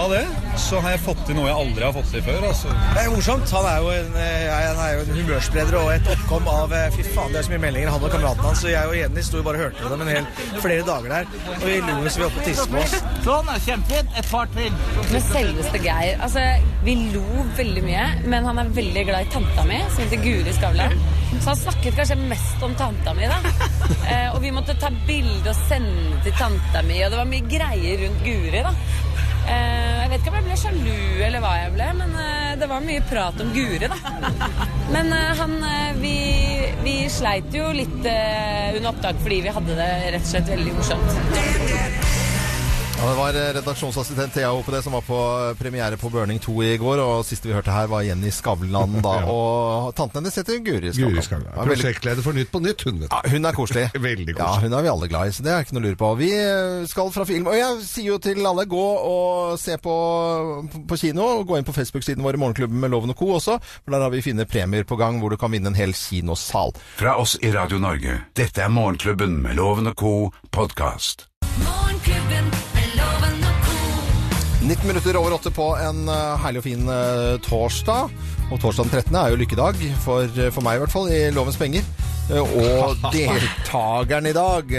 av 0.02 0.12
det 0.12 0.22
så 0.60 0.80
har 0.82 0.94
jeg 0.94 1.02
fått 1.04 1.20
til 1.26 1.36
noe 1.36 1.48
jeg 1.48 1.58
aldri 1.64 1.84
har 1.84 1.94
fått 1.94 2.10
til 2.14 2.24
før. 2.24 2.46
Altså. 2.48 2.72
Det 2.94 3.02
er 3.02 3.10
morsomt. 3.12 3.52
Han 3.56 3.68
er 3.68 3.78
jo 3.84 3.90
en, 3.94 4.16
eh, 4.22 4.46
han 4.52 4.80
er 4.84 4.94
jo 4.94 5.04
en 5.04 5.12
humørspreder 5.18 5.78
og 5.80 5.90
et 5.94 6.10
oppkom 6.14 6.48
av 6.52 6.74
eh, 6.76 6.88
Fy 6.96 7.04
faen, 7.12 7.32
det 7.32 7.42
er 7.42 7.46
så 7.46 7.54
mye 7.54 7.62
meldinger 7.66 7.92
han 7.94 8.06
og 8.06 8.14
kameraten 8.14 8.48
hans. 8.48 8.62
Så 8.64 8.72
jeg 8.72 8.90
og 8.90 8.96
Jenny 8.96 9.24
sto 9.26 9.42
bare 9.44 9.60
og 9.60 9.66
hørte 9.66 9.92
dem 9.92 10.04
en 10.04 10.12
hel, 10.12 10.28
flere 10.64 10.86
dager 10.88 11.16
der. 11.16 11.32
Og 11.58 11.66
vi 11.68 11.78
lo 11.84 11.98
så 12.06 12.22
vi 12.22 12.26
holdt 12.26 12.38
på 12.38 12.44
å 12.44 12.46
tisse 12.48 12.68
på 12.72 12.82
oss. 12.82 12.96
Sånn, 13.26 13.52
er 13.52 13.64
kjempefint. 13.66 14.16
Et 14.22 14.30
par 14.32 14.52
til. 14.56 14.80
Med 15.12 15.26
selveste 15.28 15.82
Geir. 15.84 16.22
Altså, 16.24 16.46
vi 16.86 16.96
lo 17.14 17.26
veldig 17.58 17.84
mye, 17.86 18.06
men 18.32 18.48
han 18.48 18.62
er 18.62 18.72
veldig 18.80 19.08
glad 19.10 19.28
i 19.28 19.34
tanta 19.34 19.66
mi, 19.68 19.82
som 19.92 20.06
heter 20.06 20.24
Guri 20.24 20.56
Skavlan. 20.56 20.96
Så 21.32 21.52
han 21.52 21.60
snakket 21.64 21.96
kanskje 21.98 22.18
mest 22.28 22.64
om 22.64 22.74
tanta 22.78 23.14
mi, 23.16 23.28
da. 23.30 23.41
Eh, 24.02 24.28
og 24.34 24.40
vi 24.42 24.50
måtte 24.54 24.74
ta 24.80 24.88
bilde 25.06 25.52
og 25.52 25.58
sende 25.68 26.18
til 26.24 26.34
tanta 26.38 26.82
mi, 26.86 26.98
og 27.04 27.12
det 27.12 27.18
var 27.20 27.28
mye 27.28 27.48
greier 27.48 28.02
rundt 28.02 28.24
Guri, 28.26 28.62
da. 28.64 28.72
Eh, 29.42 30.02
jeg 30.02 30.10
vet 30.10 30.20
ikke 30.20 30.32
om 30.32 30.38
jeg 30.38 30.46
ble 30.48 30.58
sjalu 30.60 31.24
eller 31.26 31.42
hva 31.42 31.52
jeg 31.58 31.74
ble, 31.76 31.88
men 32.00 32.14
eh, 32.24 32.52
det 32.60 32.68
var 32.70 32.84
mye 32.84 33.04
prat 33.10 33.42
om 33.44 33.52
Guri, 33.54 33.90
da. 33.90 33.98
Men 34.92 35.12
eh, 35.16 35.32
han 35.38 35.56
eh, 35.70 35.92
vi, 36.02 36.16
vi 36.84 36.96
sleit 37.12 37.54
jo 37.56 37.70
litt 37.74 38.08
eh, 38.10 38.76
under 38.76 38.92
opptak 38.92 39.22
fordi 39.22 39.42
vi 39.46 39.56
hadde 39.58 39.78
det 39.78 39.92
rett 40.16 40.26
og 40.26 40.32
slett 40.34 40.54
veldig 40.56 40.78
morsomt. 40.80 42.01
Ja, 43.02 43.08
det 43.10 43.16
var 43.18 43.34
eh, 43.34 43.48
redaksjonsassistent 43.56 44.34
Thea 44.34 44.50
Hope 44.54 44.70
det 44.70 44.78
som 44.84 44.92
var 44.94 45.02
på 45.02 45.16
eh, 45.18 45.56
premiere 45.58 45.96
på 45.98 46.06
Burning 46.08 46.38
2 46.38 46.52
i 46.62 46.76
går. 46.78 47.00
Og 47.02 47.24
siste 47.26 47.48
vi 47.48 47.54
hørte 47.56 47.74
her, 47.74 47.88
var 47.90 48.04
Jenny 48.06 48.30
Skavlan 48.30 49.00
da. 49.02 49.14
Og 49.32 49.88
tanten 49.98 50.20
hennes 50.20 50.38
heter 50.38 50.60
Guri 50.62 50.92
Skavlan. 50.94 51.16
Guri 51.16 51.24
Skavlan. 51.26 51.48
Ja, 51.56 51.64
Prosjektleder 51.66 52.22
for 52.22 52.38
Nytt 52.38 52.52
på 52.52 52.60
Nytt, 52.62 52.84
hun 52.86 53.00
vet 53.00 53.10
du. 53.10 53.16
Ja, 53.16 53.32
hun 53.32 53.50
er 53.50 53.56
koselig. 53.56 53.88
Veldig 54.06 54.36
koselig. 54.36 54.44
Ja, 54.44 54.52
hun 54.62 54.76
er 54.78 54.86
vi 54.86 54.92
alle 54.92 55.08
glad 55.10 55.32
i, 55.32 55.34
så 55.34 55.42
det 55.42 55.50
er 55.50 55.66
ikke 55.66 55.74
noe 55.74 55.82
å 55.82 55.86
lure 55.88 55.98
på. 56.04 56.10
Vi 56.20 56.28
eh, 56.44 56.84
skal 56.92 57.10
fra 57.16 57.26
film. 57.32 57.50
Og 57.50 57.58
jeg 57.58 57.80
sier 57.88 58.08
jo 58.12 58.20
til 58.28 58.46
alle, 58.52 58.68
gå 58.70 58.84
og 59.08 59.58
se 59.64 59.80
på, 59.82 59.96
på 60.94 61.00
kino. 61.02 61.26
og 61.40 61.50
Gå 61.50 61.58
inn 61.58 61.66
på 61.66 61.74
Facebook-siden 61.74 62.22
vår, 62.22 62.38
i 62.38 62.42
Morgenklubben 62.44 62.78
med 62.86 62.94
Loven 62.94 63.16
og 63.16 63.18
Co. 63.18 63.32
også. 63.40 63.58
For 63.82 63.96
der 63.96 64.06
har 64.06 64.14
vi 64.14 64.22
funnet 64.28 64.52
premier 64.54 64.86
på 64.86 65.00
gang 65.02 65.18
hvor 65.18 65.34
du 65.34 65.40
kan 65.42 65.50
vinne 65.50 65.74
en 65.74 65.80
hel 65.80 65.90
kinosal. 65.90 66.70
Fra 67.02 67.18
oss 67.18 67.34
i 67.42 67.50
Radio 67.50 67.82
Norge. 67.82 68.20
Dette 68.38 68.62
er 68.62 68.70
Morgenklubben 68.70 69.40
med 69.42 69.58
Loven 69.58 69.90
og 69.90 69.98
Co. 69.98 70.14
podkast. 70.54 71.31
19 74.72 74.88
minutter 74.88 75.16
over 75.20 75.34
åtte 75.36 75.50
på 75.52 75.64
en 75.76 76.06
eh, 76.08 76.36
herlig 76.40 76.62
og 76.62 76.64
fin 76.64 76.86
eh, 76.88 77.34
torsdag. 77.44 78.12
Og 78.48 78.60
torsdag 78.62 78.86
den 78.88 79.02
13. 79.02 79.16
er 79.20 79.32
jo 79.32 79.38
lykkedag, 79.42 79.80
for, 80.00 80.38
for 80.54 80.64
meg 80.64 80.78
i 80.78 80.80
hvert 80.80 80.92
fall, 80.94 81.10
i 81.12 81.18
Lovens 81.34 81.58
penger. 81.60 81.84
Eh, 82.32 82.40
og 82.40 83.02
deltakeren 83.12 84.30
i 84.30 84.32
dag, 84.32 84.70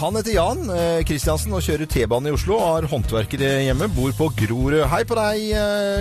han 0.00 0.16
heter 0.16 0.32
Jan 0.38 0.62
Kristiansen 1.04 1.52
og 1.52 1.60
kjører 1.66 1.90
T-bane 1.92 2.30
i 2.30 2.32
Oslo. 2.32 2.56
Har 2.62 2.88
håndverkere 2.88 3.50
hjemme, 3.66 3.90
bor 3.92 4.14
på 4.16 4.30
Grorud. 4.38 4.78
Hei 4.88 5.02
på 5.04 5.18
deg, 5.18 5.42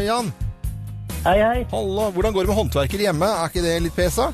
Jan. 0.08 0.32
Hei, 1.25 1.36
hei. 1.41 1.58
Hallo. 1.73 2.08
Hvordan 2.15 2.38
går 2.38 2.47
det 2.47 2.51
med 2.53 2.60
håndverkere 2.62 3.08
hjemme? 3.10 3.32
Er 3.41 3.51
ikke 3.51 3.65
det 3.65 3.73
litt 3.89 3.97
pesa? 3.97 4.29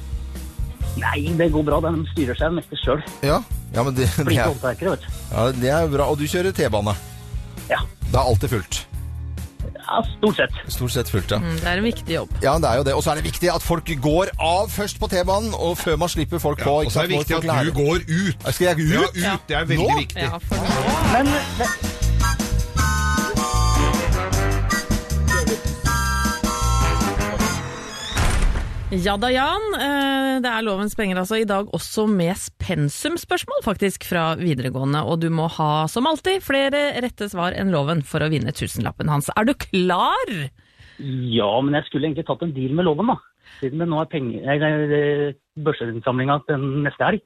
Nei, 1.02 1.24
det 1.40 1.50
går 1.56 1.66
bra. 1.66 1.82
De 1.88 1.96
styrer 2.12 2.38
seg 2.38 2.54
mest 2.60 2.78
sjøl. 2.84 3.02
Ja. 3.26 3.42
ja, 3.74 3.88
det, 3.90 4.06
det, 4.06 4.28
er, 4.28 4.36
ja, 4.38 5.50
det 5.58 5.74
er 5.80 5.90
bra. 5.98 6.12
Og 6.12 6.22
du 6.22 6.28
kjører 6.30 6.54
T-bane? 6.54 6.94
Ja. 7.74 7.82
Det 8.06 8.14
er 8.14 8.22
alltid 8.22 8.54
fullt? 8.54 8.84
Ja, 9.60 10.00
stort 10.18 10.36
sett. 10.38 10.58
Stort 10.68 10.92
sett 10.92 11.10
fullt, 11.10 11.32
ja. 11.32 11.38
Mm, 11.38 11.56
det 11.60 11.68
er 11.68 11.78
en 11.82 11.84
viktig 11.84 12.14
jobb. 12.14 12.34
Ja, 12.44 12.56
det 12.62 12.70
er 12.70 12.76
jo 12.78 12.84
det. 12.84 12.94
Og 12.94 13.04
så 13.04 13.12
er 13.12 13.22
det 13.22 13.24
viktig 13.24 13.52
at 13.54 13.66
folk 13.66 13.92
går 14.02 14.34
av 14.40 14.70
først 14.70 15.00
på 15.00 15.08
T-banen, 15.12 15.54
og 15.54 15.78
før 15.78 15.96
man 15.96 16.10
slipper 16.10 16.40
folk 16.40 16.62
på. 16.64 16.80
og 16.86 16.92
så 16.92 17.04
er 17.04 17.12
det 17.12 17.18
viktig 17.18 17.36
at 17.36 17.66
du 17.66 17.72
går 17.74 18.04
ut. 18.08 18.52
Skal 18.54 18.66
jeg 18.72 18.76
gå 18.76 19.04
ut? 19.04 19.22
Ja, 19.24 19.34
ut. 19.36 19.48
Det 19.48 19.58
er 19.58 19.66
veldig 19.66 19.88
Nå? 19.90 20.00
viktig. 20.00 20.28
Men 21.14 21.89
Ja 28.90 29.14
da, 29.22 29.30
Jan. 29.30 29.66
Eh, 29.78 30.40
Det 30.42 30.50
er 30.50 30.64
lovens 30.66 30.96
penger 30.98 31.20
altså. 31.22 31.38
I 31.42 31.46
dag 31.48 31.68
også 31.76 32.08
med 32.10 32.40
pensumspørsmål 32.64 33.62
faktisk 33.66 34.06
fra 34.08 34.32
videregående. 34.40 35.04
Og 35.06 35.20
du 35.22 35.30
må 35.30 35.46
ha, 35.60 35.86
som 35.92 36.08
alltid, 36.10 36.42
flere 36.42 36.96
rette 37.04 37.28
svar 37.30 37.54
enn 37.54 37.70
loven 37.76 38.02
for 38.08 38.24
å 38.26 38.30
vinne 38.32 38.54
tusenlappen 38.56 39.10
hans. 39.12 39.30
Er 39.38 39.46
du 39.46 39.54
klar? 39.54 40.34
ja, 41.00 41.52
men 41.64 41.78
jeg 41.78 41.86
skulle 41.88 42.10
egentlig 42.10 42.26
tatt 42.28 42.42
en 42.44 42.52
deal 42.52 42.74
med 42.76 42.84
loven, 42.84 43.08
da. 43.08 43.16
Siden 43.62 43.80
det 43.80 43.86
nå 43.88 44.02
er 44.02 44.10
penger, 44.12 45.38
børsinnsamlinga 45.64 46.42
den 46.50 46.66
neste 46.84 47.06
helg. 47.08 47.22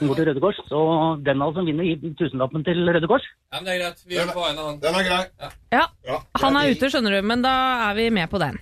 Den 0.00 0.08
går 0.08 0.16
til 0.16 0.26
Røde 0.30 0.40
Kors. 0.40 0.56
Så 0.70 0.80
den 1.26 1.42
av 1.44 1.50
oss 1.52 1.58
som 1.58 1.68
vinner, 1.68 1.84
gir 1.84 2.16
tusenlappen 2.16 2.64
til 2.64 2.80
Røde 2.88 3.08
Kors. 3.10 3.26
Ja, 3.52 3.58
men 3.60 3.68
det 3.68 3.74
er 3.74 3.82
greit. 3.84 4.02
Vi 4.06 4.16
gjør 4.16 4.30
det 4.30 4.36
på 4.38 4.44
vegne 4.46 4.64
av 4.64 4.70
han. 4.70 4.80
Den 4.80 5.00
er 5.00 5.08
grei. 5.10 5.50
Ja. 5.76 6.18
Han 6.40 6.56
er 6.62 6.72
ute, 6.72 6.92
skjønner 6.92 7.18
du, 7.18 7.22
men 7.34 7.44
da 7.44 7.54
er 7.90 7.98
vi 8.00 8.08
med 8.10 8.30
på 8.32 8.40
den. 8.40 8.60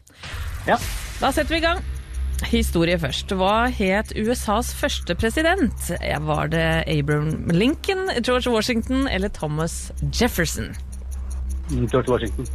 Ja. 0.66 0.80
Da 1.20 1.30
setter 1.30 1.54
vi 1.54 1.62
i 1.62 1.66
gang. 1.68 1.84
Historie 2.50 2.96
først. 3.00 3.33
Hva 3.35 3.68
het 3.72 4.12
USAs 4.18 4.72
første 4.76 5.14
president? 5.18 5.88
Var 6.28 6.50
det 6.52 6.66
Abraham 6.90 7.50
Lincoln, 7.54 8.09
George 8.20 8.52
Washington 8.52 9.09
eller 9.09 9.33
Thomas 9.33 9.92
Jefferson? 10.12 10.74
George 11.70 12.11
Washington. 12.11 12.48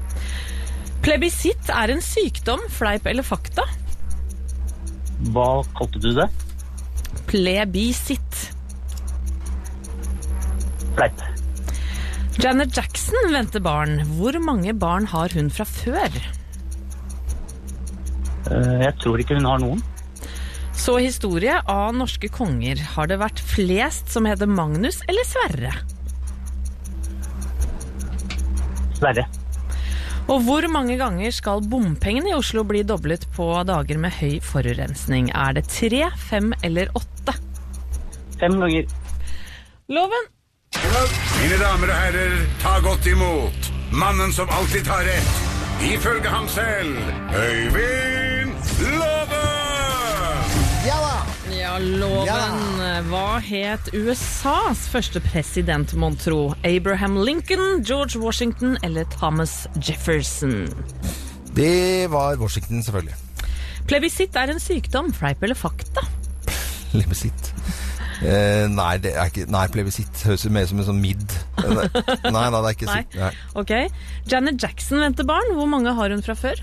Plebisitt 1.01 1.71
er 1.73 1.93
en 1.93 2.03
sykdom, 2.03 2.61
fleip 2.69 3.07
eller 3.09 3.25
fakta? 3.25 3.65
Hva 5.33 5.63
kalte 5.77 6.01
du 6.03 6.11
det? 6.15 6.29
Plebisitt. 7.29 8.41
Fleip. 10.95 11.23
Janet 12.39 12.75
Jackson 12.77 13.33
venter 13.33 13.63
barn. 13.63 13.99
Hvor 14.15 14.37
mange 14.43 14.73
barn 14.77 15.09
har 15.11 15.33
hun 15.35 15.49
fra 15.51 15.65
før? 15.67 16.38
Eh, 18.47 18.81
Jeg 18.85 18.93
tror 19.03 19.19
ikke 19.19 19.35
hun 19.39 19.45
har 19.49 19.59
noen. 19.59 19.81
Så 20.79 20.95
historie 21.03 21.57
av 21.67 21.91
norske 21.95 22.29
konger. 22.31 22.79
Har 22.95 23.09
det 23.11 23.17
vært 23.19 23.41
flest 23.43 24.07
som 24.13 24.25
heter 24.29 24.47
Magnus 24.47 25.01
eller 25.11 25.27
Sverre? 25.27 25.73
Sverre. 28.99 29.25
Og 30.29 30.43
hvor 30.45 30.65
mange 30.69 30.95
ganger 30.99 31.31
skal 31.33 31.63
bompengene 31.65 32.29
i 32.29 32.35
Oslo 32.37 32.61
bli 32.67 32.83
doblet 32.85 33.23
på 33.33 33.47
dager 33.65 33.97
med 33.97 34.13
høy 34.19 34.37
forurensning? 34.45 35.31
Er 35.33 35.55
det 35.57 35.65
tre, 35.73 36.03
fem 36.29 36.51
eller 36.63 36.91
åtte? 36.95 37.33
Fem 38.39 38.59
ganger. 38.61 38.85
Loven. 39.89 40.29
Mine 41.41 41.57
damer 41.59 41.89
og 41.89 41.97
herrer, 41.97 42.37
ta 42.61 42.75
godt 42.85 43.07
imot 43.09 43.71
mannen 43.91 44.31
som 44.35 44.51
alltid 44.53 44.85
tar 44.85 45.01
rett, 45.07 45.33
ifølge 45.89 46.29
ham 46.29 46.45
selv, 46.51 46.93
Øyvind! 47.33 48.18
Ja 50.89 50.95
da! 51.03 51.17
Ja, 51.53 51.73
loven. 51.81 52.79
Hva 53.11 53.25
het 53.45 53.89
USAs 53.93 54.87
første 54.89 55.21
president, 55.21 55.91
mon 55.99 56.15
tro? 56.17 56.53
Abraham 56.65 57.19
Lincoln, 57.21 57.83
George 57.85 58.17
Washington 58.21 58.73
eller 58.85 59.05
Thomas 59.13 59.67
Jefferson? 59.77 60.63
Det 61.53 62.07
var 62.09 62.39
Washington, 62.41 62.81
selvfølgelig. 62.85 63.17
Plebisitt 63.89 64.37
er 64.37 64.53
en 64.55 64.61
sykdom, 64.61 65.11
fleip 65.13 65.45
eller 65.45 65.57
fakta? 65.57 66.01
Plebisitt. 66.89 67.53
Eh, 68.19 68.65
nei, 68.67 68.97
det 68.99 69.13
er 69.15 69.29
ikke 69.29 69.45
Nei, 69.47 69.61
plebisitt 69.71 70.25
høres 70.27 70.41
ut 70.43 70.51
mer 70.51 70.65
som 70.67 70.81
en 70.81 70.89
sånn 70.89 70.99
mid. 70.99 71.21
Eh, 71.61 71.69
Nei, 71.69 71.85
nei, 72.33 72.47
det 72.49 72.59
er 72.59 72.73
ikke 72.75 72.89
sitt. 72.97 73.15
Ok. 73.61 73.71
Janet 74.31 74.57
Jackson 74.59 74.99
venter 75.05 75.27
barn. 75.27 75.53
Hvor 75.55 75.69
mange 75.71 75.93
har 75.95 76.11
hun 76.11 76.25
fra 76.25 76.35
før? 76.35 76.59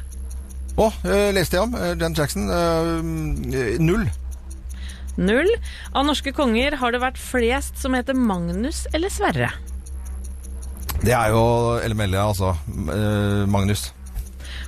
Å, 0.76 0.90
eh, 1.08 1.30
leste 1.32 1.56
jeg 1.56 1.64
om. 1.64 1.74
Eh, 1.74 1.94
Janet 1.96 2.18
Jackson. 2.18 2.50
eh, 2.50 3.78
null. 3.80 4.06
Null. 5.16 5.48
Av 5.94 6.04
norske 6.04 6.32
konger 6.36 6.76
har 6.76 6.92
det 6.92 7.00
vært 7.00 7.16
flest 7.16 7.78
som 7.80 7.94
heter 7.96 8.14
Magnus 8.14 8.86
eller 8.92 9.08
Sverre. 9.08 9.50
Det 11.00 11.12
er 11.12 11.30
jo 11.32 11.78
LML, 11.80 12.14
altså. 12.20 12.56
Magnus. 13.48 13.92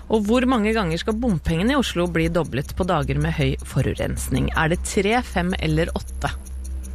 Og 0.09 0.25
hvor 0.25 0.45
mange 0.49 0.73
ganger 0.73 0.97
skal 1.01 1.17
bompengene 1.21 1.75
i 1.75 1.77
Oslo 1.77 2.07
bli 2.09 2.29
doblet 2.33 2.73
på 2.77 2.87
dager 2.89 3.19
med 3.21 3.37
høy 3.37 3.57
forurensning? 3.69 4.49
Er 4.57 4.69
det 4.73 4.81
tre, 4.89 5.21
fem 5.23 5.53
eller 5.61 5.93
åtte? 5.97 6.31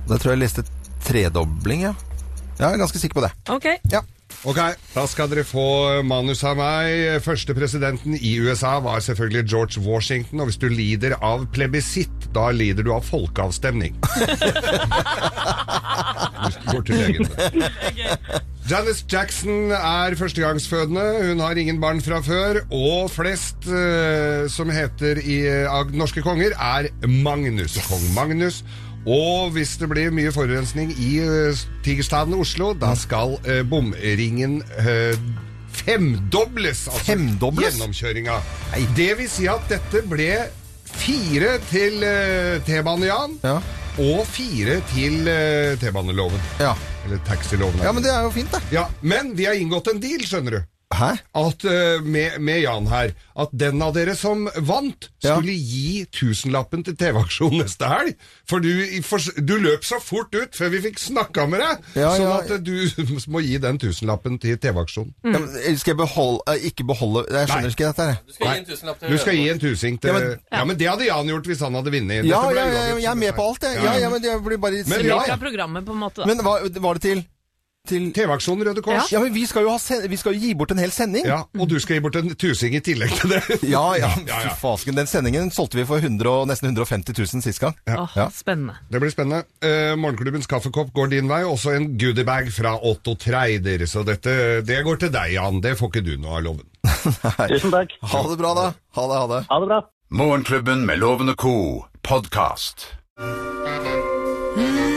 Da 0.08 0.18
tror 0.18 0.34
jeg 0.34 0.40
jeg 0.40 0.44
leste 0.48 0.66
tredobling, 1.06 1.86
ja. 1.86 1.94
Ja, 2.58 2.70
jeg 2.70 2.80
er 2.80 2.84
ganske 2.86 3.02
sikker 3.02 3.20
på 3.20 3.26
det. 3.26 3.32
Ok. 3.54 3.70
Ja. 3.92 4.02
Ok, 4.44 4.58
da 4.92 5.06
skal 5.08 5.30
dere 5.32 5.46
få 5.48 6.02
manus 6.04 6.42
av 6.44 6.58
meg. 6.60 7.22
Første 7.24 7.56
presidenten 7.56 8.18
i 8.18 8.34
USA 8.44 8.74
var 8.84 9.00
selvfølgelig 9.06 9.44
George 9.48 9.84
Washington, 9.86 10.42
og 10.44 10.50
hvis 10.50 10.60
du 10.60 10.68
lider 10.68 11.16
av 11.24 11.46
plebisitt, 11.56 12.28
da 12.36 12.50
lider 12.52 12.84
du 12.84 12.92
av 12.92 13.08
folkeavstemning. 13.08 13.96
Du 16.44 16.60
går 16.74 16.84
til 16.90 17.00
legen. 17.00 17.32
Janice 18.68 19.08
Jackson 19.08 19.72
er 19.76 20.16
førstegangsfødende. 20.20 21.08
Hun 21.30 21.40
har 21.44 21.56
ingen 21.60 21.80
barn 21.80 22.04
fra 22.04 22.20
før. 22.24 22.66
Og 22.68 23.12
flest 23.16 23.68
uh, 23.72 24.44
som 24.52 24.72
heter 24.72 25.24
i, 25.24 25.40
av 25.68 25.96
norske 25.96 26.24
konger, 26.24 26.52
er 26.60 26.92
Magnus. 27.08 27.80
Kong 27.88 28.10
Magnus. 28.16 28.64
Og 29.04 29.52
hvis 29.52 29.76
det 29.82 29.90
blir 29.92 30.14
mye 30.16 30.32
forurensning 30.32 30.94
i 30.96 31.18
uh, 31.24 31.64
Tigerstaden 31.84 32.36
Oslo, 32.40 32.72
da 32.78 32.94
skal 32.96 33.36
eh, 33.44 33.64
bomringen 33.68 34.62
eh, 34.80 35.18
femdobles. 35.74 36.86
Altså 36.88 37.04
Femdobles? 37.12 37.74
gjennomkjøringa. 37.74 38.38
Det 38.96 39.10
vil 39.20 39.30
si 39.30 39.50
at 39.52 39.66
dette 39.72 40.06
ble 40.08 40.30
fire 40.94 41.58
til 41.68 42.00
uh, 42.06 42.62
T-bane 42.64 43.10
Jan, 43.10 43.36
og 44.00 44.24
fire 44.30 44.80
til 44.94 45.28
uh, 45.28 45.74
T-baneloven. 45.82 46.40
Eller 47.04 47.20
taxiloven. 47.28 47.84
Ja, 47.84 47.92
men 47.92 48.06
det 48.06 48.14
er 48.14 48.24
jo 48.24 48.32
fint, 48.32 48.54
da. 48.54 48.64
Ja, 48.72 48.88
men 49.02 49.34
vi 49.36 49.50
har 49.50 49.60
inngått 49.60 49.92
en 49.92 50.00
deal, 50.00 50.24
skjønner 50.24 50.62
du. 50.62 50.73
At, 51.34 51.64
uh, 51.66 52.02
med, 52.06 52.40
med 52.44 52.62
Jan 52.64 52.88
her. 52.92 53.14
At 53.36 53.50
den 53.58 53.82
av 53.82 53.94
dere 53.96 54.14
som 54.18 54.46
vant, 54.62 55.10
skulle 55.24 55.54
gi 55.58 56.04
tusenlappen 56.14 56.84
til 56.86 56.96
TV-aksjonen 57.00 57.64
neste 57.64 57.88
helg. 57.90 58.14
For 58.50 58.62
du, 58.62 58.70
for 59.08 59.24
du 59.42 59.56
løp 59.64 59.86
så 59.88 60.00
fort 60.04 60.34
ut 60.36 60.54
før 60.58 60.70
vi 60.76 60.82
fikk 60.86 61.02
snakka 61.02 61.48
med 61.50 61.64
deg. 61.64 61.88
Ja, 61.98 62.12
sånn 62.18 62.28
ja. 62.28 62.38
at 62.44 62.54
eh, 62.54 62.62
du 62.62 63.28
må 63.34 63.42
gi 63.46 63.58
den 63.64 63.80
tusenlappen 63.82 64.38
til 64.44 64.60
TV-aksjonen. 64.62 65.14
Ja, 65.26 65.42
eh, 65.64 65.78
skal 65.82 65.96
jeg 65.96 66.02
beholde, 66.04 66.46
eh, 66.54 66.68
ikke 66.70 66.86
beholde 66.88 67.26
Jeg 67.30 67.50
skjønner 67.50 67.70
Nei. 67.70 67.76
ikke 67.76 67.90
dette 67.90 68.08
her. 68.12 68.22
Du 68.28 68.34
skal 68.38 68.48
gi 68.54 68.60
en 68.62 68.70
tusenlapp 68.70 69.00
til- 69.02 69.14
Du 69.14 69.18
skal 69.24 69.40
gi 69.40 69.50
en 69.50 69.64
tusing 69.64 70.00
til 70.04 70.14
Ja, 70.14 70.20
ja, 70.22 70.30
men- 70.60 70.68
men, 70.68 70.78
det 70.78 70.90
hadde 70.92 71.06
Jan 71.10 71.28
gjort 71.34 71.50
hvis 71.50 71.60
han 71.66 71.74
hadde 71.80 71.92
vunnet. 71.94 72.26
Ja, 72.30 72.42
ja, 72.52 72.66
ja, 72.66 72.84
jeg 72.98 73.12
er 73.12 73.16
med 73.16 73.34
på 73.34 73.50
alt, 73.50 73.64
jeg. 73.64 73.84
Ja, 73.84 73.98
ja, 73.98 74.10
men 74.10 74.22
det 74.22 74.38
blir 74.44 74.58
bare 74.58 74.84
Men 74.88 75.06
ja, 75.06 75.20
på 75.38 75.92
en 75.92 75.98
måte. 75.98 76.22
da. 76.22 76.26
Men 76.26 76.38
hva 76.46 76.60
var 76.82 76.94
det 76.94 77.02
til? 77.02 77.26
Til 77.84 78.14
TV-aksjonen 78.16 78.64
Røde 78.64 78.82
Kors. 78.84 79.10
Ja, 79.12 79.20
men 79.20 79.34
vi 79.36 79.42
skal, 79.48 79.66
jo 79.66 79.74
ha 79.74 79.80
sen 79.82 80.06
vi 80.08 80.16
skal 80.20 80.38
jo 80.38 80.40
gi 80.40 80.54
bort 80.56 80.72
en 80.72 80.80
hel 80.80 80.92
sending. 80.96 81.26
Ja, 81.28 81.42
og 81.60 81.68
du 81.68 81.76
skal 81.84 81.98
gi 81.98 82.04
bort 82.06 82.16
en 82.16 82.32
tusing 82.40 82.78
i 82.78 82.80
tillegg 82.84 83.12
til 83.20 83.34
det. 83.36 83.42
Ja, 83.74 83.84
ja. 84.00 84.08
ja, 84.30 84.38
ja. 84.46 84.54
Fy 84.54 84.62
fasken. 84.62 84.96
Den 84.96 85.10
sendingen 85.10 85.52
solgte 85.52 85.82
vi 85.82 85.86
for 85.90 86.00
100, 86.00 86.24
og 86.32 86.48
nesten 86.48 86.70
150 86.72 87.12
000 87.20 87.44
sist 87.44 87.60
gang. 87.60 87.76
Ja. 87.90 88.30
Spennende. 88.32 88.78
Det 88.88 89.04
blir 89.04 89.12
spennende. 89.12 89.44
Eh, 89.60 89.98
morgenklubbens 90.00 90.48
kaffekopp 90.48 90.94
går 90.96 91.12
din 91.12 91.28
vei. 91.32 91.42
Også 91.44 91.76
en 91.76 91.90
goodiebag 92.00 92.54
fra 92.56 92.78
Otto 92.80 93.18
Treider. 93.20 93.84
Så 93.90 94.06
dette 94.08 94.64
det 94.64 94.80
går 94.88 95.04
til 95.04 95.12
deg, 95.12 95.36
Jan. 95.36 95.60
Det 95.64 95.76
får 95.80 95.92
ikke 95.92 96.06
du 96.08 96.14
noe 96.24 96.40
av 96.40 96.48
loven. 96.48 96.68
Tusen 97.52 97.74
takk. 97.74 97.98
Ha 98.14 98.24
det 98.32 98.40
bra, 98.40 98.56
da. 98.62 98.68
Ha 98.96 99.10
det, 99.12 99.20
ha 99.26 99.32
det. 99.36 99.44
Ha 99.52 99.60
det 99.60 99.72
bra. 99.74 99.84
Morgenklubben 100.14 100.88
med 100.88 101.04
Loven 101.04 101.36
og 101.36 101.40
Co. 101.42 101.58
podkast. 102.04 102.94
Mm, 103.20 104.94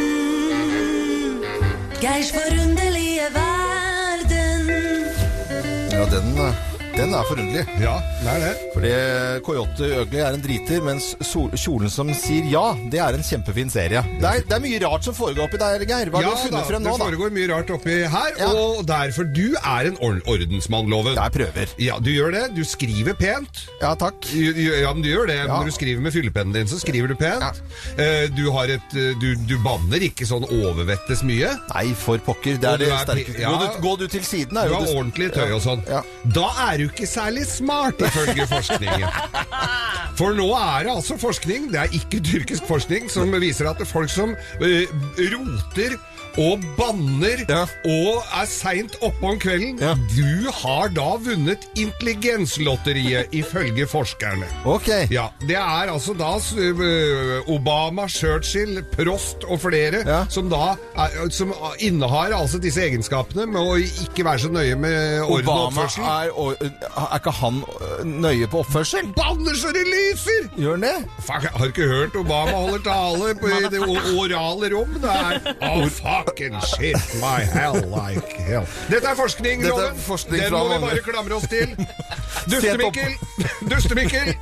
Ja, 6.07 6.21
den, 6.21 6.37
eh, 6.37 6.76
den 6.97 7.13
er 7.15 7.27
forunderlig. 7.29 7.65
Ja, 7.83 7.97
det 8.23 8.33
er 8.33 8.43
det. 8.47 8.53
Fordi 8.75 8.93
Coyote 9.47 9.89
Ugly 10.03 10.21
er 10.23 10.37
en 10.37 10.43
driter, 10.45 10.83
mens 10.85 11.11
Kjolen 11.27 11.93
som 11.93 12.11
sier 12.17 12.47
ja, 12.51 12.65
det 12.93 13.01
er 13.03 13.17
en 13.19 13.25
kjempefin 13.27 13.71
serie. 13.73 14.03
Det 14.21 14.29
er, 14.31 14.45
det 14.49 14.57
er 14.57 14.63
mye 14.65 14.81
rart 14.85 15.07
som 15.07 15.17
foregår 15.17 15.47
oppi 15.47 15.61
der, 15.61 15.85
Geir. 15.89 16.11
Hva 16.13 16.23
har 16.25 16.37
du 16.37 16.43
funnet 16.47 16.69
frem 16.71 16.85
nå, 16.85 16.95
det 16.97 17.07
foregår 17.07 17.35
mye 17.37 17.51
rart 17.53 17.73
oppi 17.77 17.99
her, 18.13 18.41
og 18.51 18.83
derfor 18.89 19.29
du 19.37 19.45
er 19.61 19.91
en 19.91 19.99
or 20.05 20.21
ordensmann, 20.33 20.89
Loven. 20.93 21.17
Jeg 21.19 21.35
prøver. 21.37 21.73
Ja, 21.83 21.99
du 22.03 22.11
gjør 22.13 22.33
det. 22.37 22.45
Du 22.57 22.63
skriver 22.67 23.17
pent. 23.19 23.65
Ja, 23.83 23.93
takk. 23.99 24.27
Ja, 24.33 24.93
men 24.97 25.05
du 25.05 25.11
gjør 25.11 25.29
det. 25.31 25.39
Ja. 25.43 25.49
Når 25.53 25.71
du 25.71 25.77
skriver 25.77 26.05
med 26.05 26.15
fyllepennen 26.17 26.55
din, 26.57 26.71
så 26.71 26.81
skriver 26.83 27.13
du 27.13 27.17
pent. 27.21 27.63
Eh, 28.01 28.27
Du 28.37 28.49
har 28.55 28.71
et 28.73 28.95
eh, 28.97 29.13
Du, 29.21 29.29
du 29.49 29.57
banner 29.65 30.03
ikke 30.09 30.27
sånn 30.29 30.45
overvettes 30.49 31.23
mye. 31.27 31.53
Nei, 31.73 31.87
for 31.99 32.21
pokker. 32.25 32.59
Det 32.63 32.69
Og 32.69 32.75
er 32.75 32.83
det 32.85 32.91
du 32.91 33.33
er 33.37 33.41
ja. 33.43 33.53
Gå, 33.53 33.69
gå 33.85 33.95
du 34.03 34.07
til 34.13 34.25
siden, 34.27 34.57
er 34.59 34.69
Du 34.71 34.75
jo 34.75 34.81
har 34.81 34.93
ordentlig 34.97 35.31
tøy 35.35 35.51
og 35.57 35.63
sånn. 35.65 35.85
Ja. 35.91 36.03
Da 36.37 36.49
er 36.69 36.83
du 36.83 36.86
ikke 36.89 37.07
særlig 37.07 37.47
smart, 37.47 38.01
ifølge 38.01 38.47
forskningen. 38.51 39.07
For 40.17 40.37
nå 40.37 40.49
er 40.57 40.87
det 40.87 40.95
altså 40.97 41.19
forskning, 41.21 41.71
det 41.73 41.81
er 41.83 41.97
ikke 41.99 42.23
tyrkisk 42.25 42.67
forskning, 42.69 43.11
som 43.13 43.33
viser 43.41 43.69
at 43.71 43.83
folk 43.87 44.11
som 44.13 44.37
eh, 44.65 44.87
roter 45.35 45.99
og 46.37 46.65
banner 46.77 47.43
og 47.89 48.25
er 48.37 48.49
seint 48.49 48.97
oppe 49.05 49.25
om 49.31 49.39
kvelden, 49.41 49.79
du 50.13 50.51
har 50.53 50.91
da 50.95 51.15
vunnet 51.23 51.65
intelligenslotteriet, 51.81 53.33
ifølge 53.37 53.87
forskerne. 53.89 54.49
Ok. 54.69 54.89
Ja, 55.11 55.29
Det 55.47 55.57
er 55.57 55.93
altså 55.93 56.15
da 56.17 56.35
eh, 56.37 57.51
Obama, 57.53 58.07
Churchill, 58.09 58.83
Prost 58.93 59.45
og 59.49 59.61
flere 59.65 60.03
som 60.33 60.51
da 60.51 60.75
er, 60.97 61.17
som 61.33 61.53
innehar 61.81 62.35
altså 62.37 62.59
disse 62.63 62.85
egenskapene 62.85 63.47
med 63.51 63.61
å 63.61 63.77
ikke 63.81 64.25
være 64.27 64.45
så 64.47 64.51
nøye 64.53 64.77
med 64.81 65.23
orden 65.25 65.49
og 65.49 65.71
Obama 65.71 65.87
er, 65.87 66.33
er 67.07 67.17
ikke 67.19 67.35
han 67.41 67.63
øh, 67.65 68.05
nøye 68.27 68.51
på 68.53 68.63
oppførsel? 68.65 69.11
Banner 69.17 69.57
så 69.57 69.73
det 69.77 69.87
lyser! 69.89 70.51
Gjør 70.61 70.77
han 70.77 70.87
det? 70.87 70.95
Fuck, 71.21 71.49
jeg 71.49 71.55
har 71.57 71.73
ikke 71.73 71.91
hørt 71.91 72.21
Obama 72.21 72.57
holder 72.57 72.85
tale 72.87 73.35
på 73.41 73.53
det 73.73 73.83
orale 73.87 74.73
rom. 74.75 74.97
Det 75.01 75.17
er 75.17 75.41
oh, 75.71 76.26
fucking 76.27 76.55
shit 76.67 76.97
my 77.21 77.41
hell 77.55 77.79
like 77.91 78.33
hell. 78.49 78.67
Dette 78.91 79.07
er 79.13 79.17
forskning, 79.19 79.63
Dette 79.63 79.73
er 79.75 79.91
Loven. 79.91 80.01
forskning 80.07 80.41
Den 80.43 80.51
fra 80.51 80.59
må 80.59 80.69
vi 80.69 80.75
mange. 80.75 80.91
bare 80.91 81.05
klamre 81.07 81.35
oss 81.39 81.49
til. 81.51 81.75
Dustemikkel. 82.51 83.17
Dustemikkel! 83.71 84.35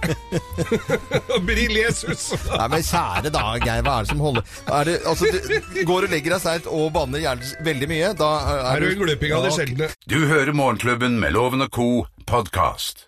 Brill 1.48 1.76
Jesus. 1.78 2.26
Nei, 2.50 2.66
men 2.74 2.84
kjære 2.84 3.32
da, 3.34 3.44
Geir, 3.64 3.84
hva 3.86 3.98
er 4.00 4.04
det 4.08 4.12
som 4.12 4.20
holder 4.24 4.42
er 4.74 4.90
det, 4.90 4.96
altså, 5.08 5.30
du 5.30 5.80
går 5.88 6.08
og 6.08 6.12
legger 6.12 6.34
deg 6.36 6.42
seint 6.44 6.68
og 6.68 6.90
banner 6.96 7.22
gjerne 7.22 7.52
veldig 7.64 7.88
mye, 7.90 8.12
da 8.18 8.30
er, 8.42 8.62
Er 8.74 8.84
du 8.84 8.90
en 8.90 9.02
gløping 9.04 9.34
av 9.38 9.46
det 9.48 9.54
sjeldne? 9.56 9.90
Du 10.10 10.18
hører 10.28 10.52
Morgenklubben 10.56 11.16
med 11.22 11.32
Loven 11.36 11.64
og 11.64 11.72
Co. 11.74 11.88
podkast. 12.28 13.06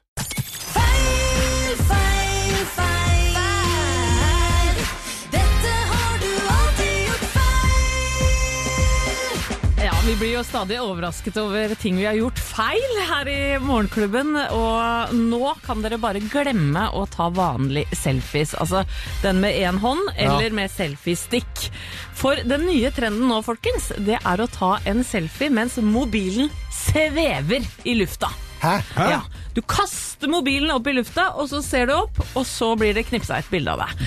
Vi 10.07 10.15
blir 10.17 10.37
jo 10.37 10.43
stadig 10.47 10.77
overrasket 10.79 11.35
over 11.41 11.73
ting 11.75 11.97
vi 11.99 12.05
har 12.07 12.15
gjort 12.15 12.39
feil 12.39 12.93
her 13.09 13.27
i 13.27 13.41
Morgenklubben. 13.59 14.37
Og 14.55 15.17
nå 15.19 15.51
kan 15.65 15.83
dere 15.83 15.99
bare 15.99 16.23
glemme 16.23 16.85
å 16.95 17.03
ta 17.11 17.27
vanlig 17.35 17.83
selfies. 17.91 18.55
Altså 18.55 18.85
den 19.25 19.43
med 19.43 19.59
én 19.59 19.83
hånd 19.83 20.15
eller 20.15 20.55
med 20.55 20.71
selfiestikk. 20.71 21.67
For 22.15 22.39
den 22.47 22.69
nye 22.71 22.95
trenden 22.95 23.27
nå, 23.27 23.43
folkens, 23.43 23.91
det 23.99 24.23
er 24.23 24.47
å 24.47 24.47
ta 24.47 24.77
en 24.87 25.03
selfie 25.03 25.51
mens 25.51 25.81
mobilen 25.83 26.55
svever 26.71 27.67
i 27.83 27.99
lufta. 27.99 28.31
Hæ? 28.63 28.77
Ja. 28.97 29.21
Du 29.57 29.63
kaster 29.65 30.29
mobilen 30.29 30.69
opp 30.75 30.87
i 30.91 30.93
lufta, 30.93 31.31
og 31.41 31.47
så 31.49 31.63
ser 31.65 31.87
du 31.89 31.95
opp, 31.97 32.19
og 32.37 32.45
så 32.49 32.71
blir 32.77 32.93
det 32.97 33.07
knipsa 33.09 33.39
et 33.41 33.49
bilde 33.49 33.73
av 33.73 33.81
deg. 33.87 34.03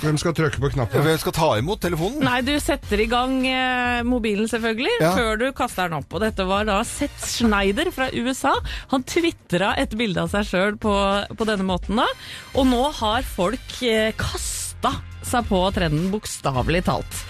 Hvem 0.00 0.16
skal 0.20 0.32
trykke 0.36 0.62
på 0.62 0.70
knappen? 0.72 1.04
Hvem 1.04 1.18
skal 1.20 1.34
ta 1.36 1.48
imot 1.60 1.82
telefonen? 1.84 2.22
Nei, 2.24 2.38
du 2.46 2.54
setter 2.62 3.02
i 3.04 3.08
gang 3.10 3.34
eh, 3.48 4.00
mobilen 4.08 4.48
selvfølgelig, 4.48 4.94
Ja. 5.04 5.12
før 5.18 5.40
du 5.42 5.46
kaster 5.56 5.88
den 5.92 5.98
opp. 6.00 6.08
Og 6.16 6.24
dette 6.24 6.46
var 6.48 6.64
da 6.68 6.78
Seth 6.88 7.20
Schneider 7.34 7.90
fra 7.92 8.08
USA. 8.16 8.54
Han 8.94 9.04
tvitra 9.04 9.74
et 9.80 9.92
bilde 10.00 10.24
av 10.24 10.32
seg 10.32 10.48
sjøl 10.48 10.78
på, 10.80 10.94
på 11.36 11.48
denne 11.52 11.68
måten 11.68 12.00
da. 12.00 12.08
Og 12.56 12.68
nå 12.72 12.80
har 13.02 13.28
folk 13.28 13.76
eh, 13.84 14.12
kasta 14.84 15.10
seg 15.24 15.46
på 15.48 15.58
trenden, 15.72 16.10
bokstavelig 16.12 16.82
talt. 16.84 17.20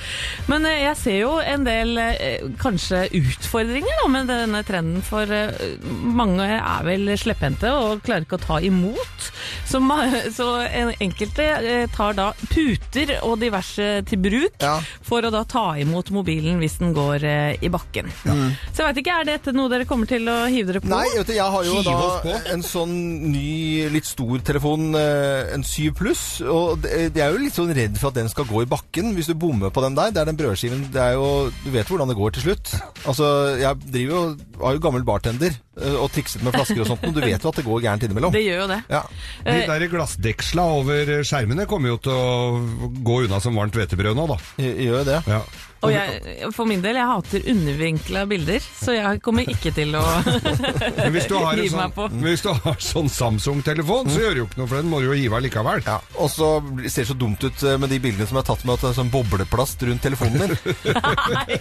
Men 0.51 0.65
eh, 0.67 0.81
jeg 0.83 0.97
ser 0.99 1.19
jo 1.21 1.35
en 1.39 1.63
del 1.63 1.93
eh, 2.03 2.43
kanskje 2.59 3.05
utfordringer 3.15 4.01
da, 4.01 4.09
med 4.11 4.27
denne 4.27 4.63
trenden, 4.67 5.05
for 5.07 5.31
eh, 5.31 5.55
mange 5.87 6.43
er 6.57 6.83
vel 6.89 7.13
slepphendte 7.15 7.71
og 7.71 8.03
klarer 8.03 8.27
ikke 8.27 8.41
å 8.41 8.43
ta 8.43 8.57
imot. 8.67 9.29
Så, 9.71 9.79
så 10.39 10.49
en- 10.67 10.91
enkelte 11.07 11.47
tar 11.95 12.17
da 12.19 12.27
puter 12.51 13.15
og 13.21 13.39
diverse 13.45 13.87
til 14.11 14.21
bruk 14.25 14.67
for 15.07 15.23
å 15.23 15.31
da 15.31 15.45
ta 15.47 15.65
imot 15.79 16.11
mobilen 16.15 16.59
hvis 16.59 16.81
den 16.83 16.97
går 16.99 17.29
i 17.63 17.71
bakken. 17.71 18.11
Så 18.25 18.83
jeg 18.83 18.89
vet 18.89 19.01
ikke, 19.05 19.21
er 19.23 19.31
dette 19.31 19.55
noe 19.55 19.71
dere 19.71 19.87
kommer 19.87 20.11
til 20.11 20.27
å 20.31 20.41
hive 20.51 20.73
dere 20.73 20.83
på? 20.83 20.91
Nei, 20.91 21.07
vet 21.15 21.31
du, 21.31 21.35
jeg 21.39 21.55
har 21.55 21.71
jo 21.71 21.79
da 21.87 22.35
en 22.57 22.67
sånn 22.67 22.95
ny, 23.31 23.87
litt 23.95 24.11
stor 24.11 24.43
telefon, 24.51 24.91
en 24.99 25.63
7 25.63 25.95
pluss, 25.95 26.27
og 26.43 26.83
det 26.83 27.05
det 27.15 27.23
er 27.23 27.35
jo 27.35 27.44
litt 27.45 27.57
sånn 27.57 27.73
redd 27.77 27.99
for 28.01 28.11
at 28.11 28.19
den 28.19 28.31
skal 28.33 28.47
gå 28.49 28.65
i 28.65 28.69
bakken 28.71 29.13
hvis 29.17 29.29
du 29.31 29.35
bommer 29.39 29.73
på 29.75 29.83
den 29.85 29.97
der. 29.99 30.13
Det 30.15 30.23
er 30.23 30.31
den 30.31 30.39
brødskiven, 30.39 30.87
det 30.95 31.03
er 31.03 31.19
jo, 31.19 31.29
du 31.65 31.71
vet 31.75 31.91
hvordan 31.91 32.11
det 32.11 32.17
går 32.19 32.35
til 32.37 32.47
slutt. 32.49 32.73
Altså, 33.05 33.29
jeg 33.61 33.85
driver 33.85 34.17
jo, 34.17 34.23
har 34.63 34.79
jo 34.79 34.85
gammel 34.87 35.07
bartender 35.07 35.53
eh, 35.53 35.99
og 35.99 36.09
trikset 36.15 36.45
med 36.47 36.57
flasker 36.57 36.83
og 36.85 36.91
sånt, 36.93 37.05
men 37.05 37.17
du 37.17 37.23
vet 37.25 37.45
jo 37.45 37.53
at 37.53 37.61
det 37.61 37.67
går 37.67 37.85
gærent 37.85 38.09
innimellom. 38.09 38.35
Det 38.35 38.45
gjør 38.47 38.65
jo 38.65 38.71
det. 38.73 38.81
Ja. 38.93 39.05
De 39.45 39.61
der 39.71 39.87
glassdeksla 39.93 40.67
over 40.81 41.15
skjermene 41.27 41.69
kommer 41.71 41.95
jo 41.95 42.01
til 42.05 42.17
å 42.17 42.97
gå 43.05 43.21
unna 43.27 43.41
som 43.45 43.57
varmt 43.61 43.77
hvetebrød 43.79 44.19
nå, 44.19 44.27
da. 44.35 44.41
Gjør 44.65 45.01
jo 45.03 45.07
det. 45.11 45.21
Ja. 45.31 45.45
Og 45.85 45.93
jeg, 45.93 46.51
for 46.57 46.69
min 46.69 46.83
del, 46.85 46.99
jeg 46.99 47.11
hater 47.11 47.49
undervinkla 47.53 48.25
bilder, 48.31 48.65
så 48.81 48.97
jeg 48.97 49.21
kommer 49.25 49.49
ikke 49.51 49.73
til 49.77 49.95
å 49.99 50.05
gi 50.25 51.05
hive 51.05 51.13
meg 51.13 51.71
sånn, 51.71 51.95
på. 51.95 52.09
men 52.15 52.27
hvis 52.31 52.45
du 52.45 52.51
har 52.55 52.79
sånn 52.83 53.11
Samsung-telefon, 53.13 54.11
så 54.13 54.23
gjør 54.25 54.37
det 54.37 54.43
jo 54.43 54.49
ikke 54.49 54.61
noe, 54.63 54.71
for 54.71 54.81
den 54.81 54.91
må 54.91 55.01
du 55.03 55.09
jo 55.11 55.19
give 55.19 55.37
deg 55.37 55.47
likevel. 55.49 55.85
Ja, 55.87 55.99
og 56.19 56.31
så 56.33 56.51
ser 56.87 57.05
det 57.05 57.09
så 57.13 57.19
dumt 57.19 57.45
ut 57.45 57.65
eh, 57.67 57.77
med 57.81 57.93
de 57.93 58.01
bildene 58.03 58.29
som 58.31 58.41
er 58.41 58.47
tatt 58.49 58.65
med 58.67 58.77
at 58.77 58.87
det 58.87 58.91
er 58.93 58.99
sånn 59.01 59.13
bobleplast 59.15 59.85
rundt 59.89 60.05
telefonen 60.05 60.47
din. 60.47 60.57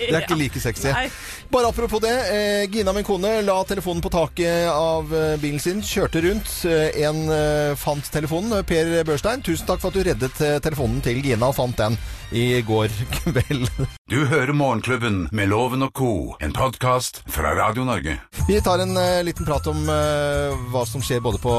Det 0.04 0.18
er 0.18 0.24
ikke 0.26 0.38
like 0.38 0.62
sexy. 0.62 0.90
Nei. 0.94 1.08
Bare 1.54 1.70
apropos 1.70 2.02
det. 2.04 2.14
Eh, 2.34 2.64
Gina, 2.72 2.94
min 2.96 3.06
kone, 3.08 3.36
la 3.46 3.56
telefonen 3.68 4.02
på 4.04 4.12
taket 4.14 4.70
av 4.72 5.14
eh, 5.16 5.36
bilen 5.42 5.62
sin, 5.62 5.82
kjørte 5.86 6.22
rundt. 6.26 6.52
En 6.68 7.24
eh, 7.34 7.76
fant 7.80 8.12
telefonen. 8.14 8.64
Per 8.68 8.92
Børstein, 9.08 9.44
tusen 9.46 9.68
takk 9.70 9.82
for 9.84 9.92
at 9.94 9.98
du 9.98 10.08
reddet 10.10 10.44
telefonen 10.64 11.02
til 11.06 11.22
Gina 11.24 11.50
og 11.52 11.58
fant 11.58 11.78
den 11.80 11.98
i 12.34 12.62
går 12.66 12.90
kveld. 13.20 13.68
Du 14.14 14.26
hører 14.30 14.54
Morgenklubben 14.54 15.24
med 15.34 15.48
Loven 15.50 15.82
og 15.88 15.94
Co., 15.98 16.12
en 16.38 16.52
podkast 16.54 17.24
fra 17.34 17.56
Radio 17.58 17.82
Norge. 17.88 18.14
Vi 18.46 18.60
tar 18.62 18.84
en 18.84 18.92
uh, 18.94 19.24
liten 19.26 19.48
prat 19.48 19.66
om 19.72 19.80
uh, 19.90 20.54
hva 20.70 20.84
som 20.86 21.02
skjer 21.02 21.24
både 21.26 21.40
på 21.42 21.54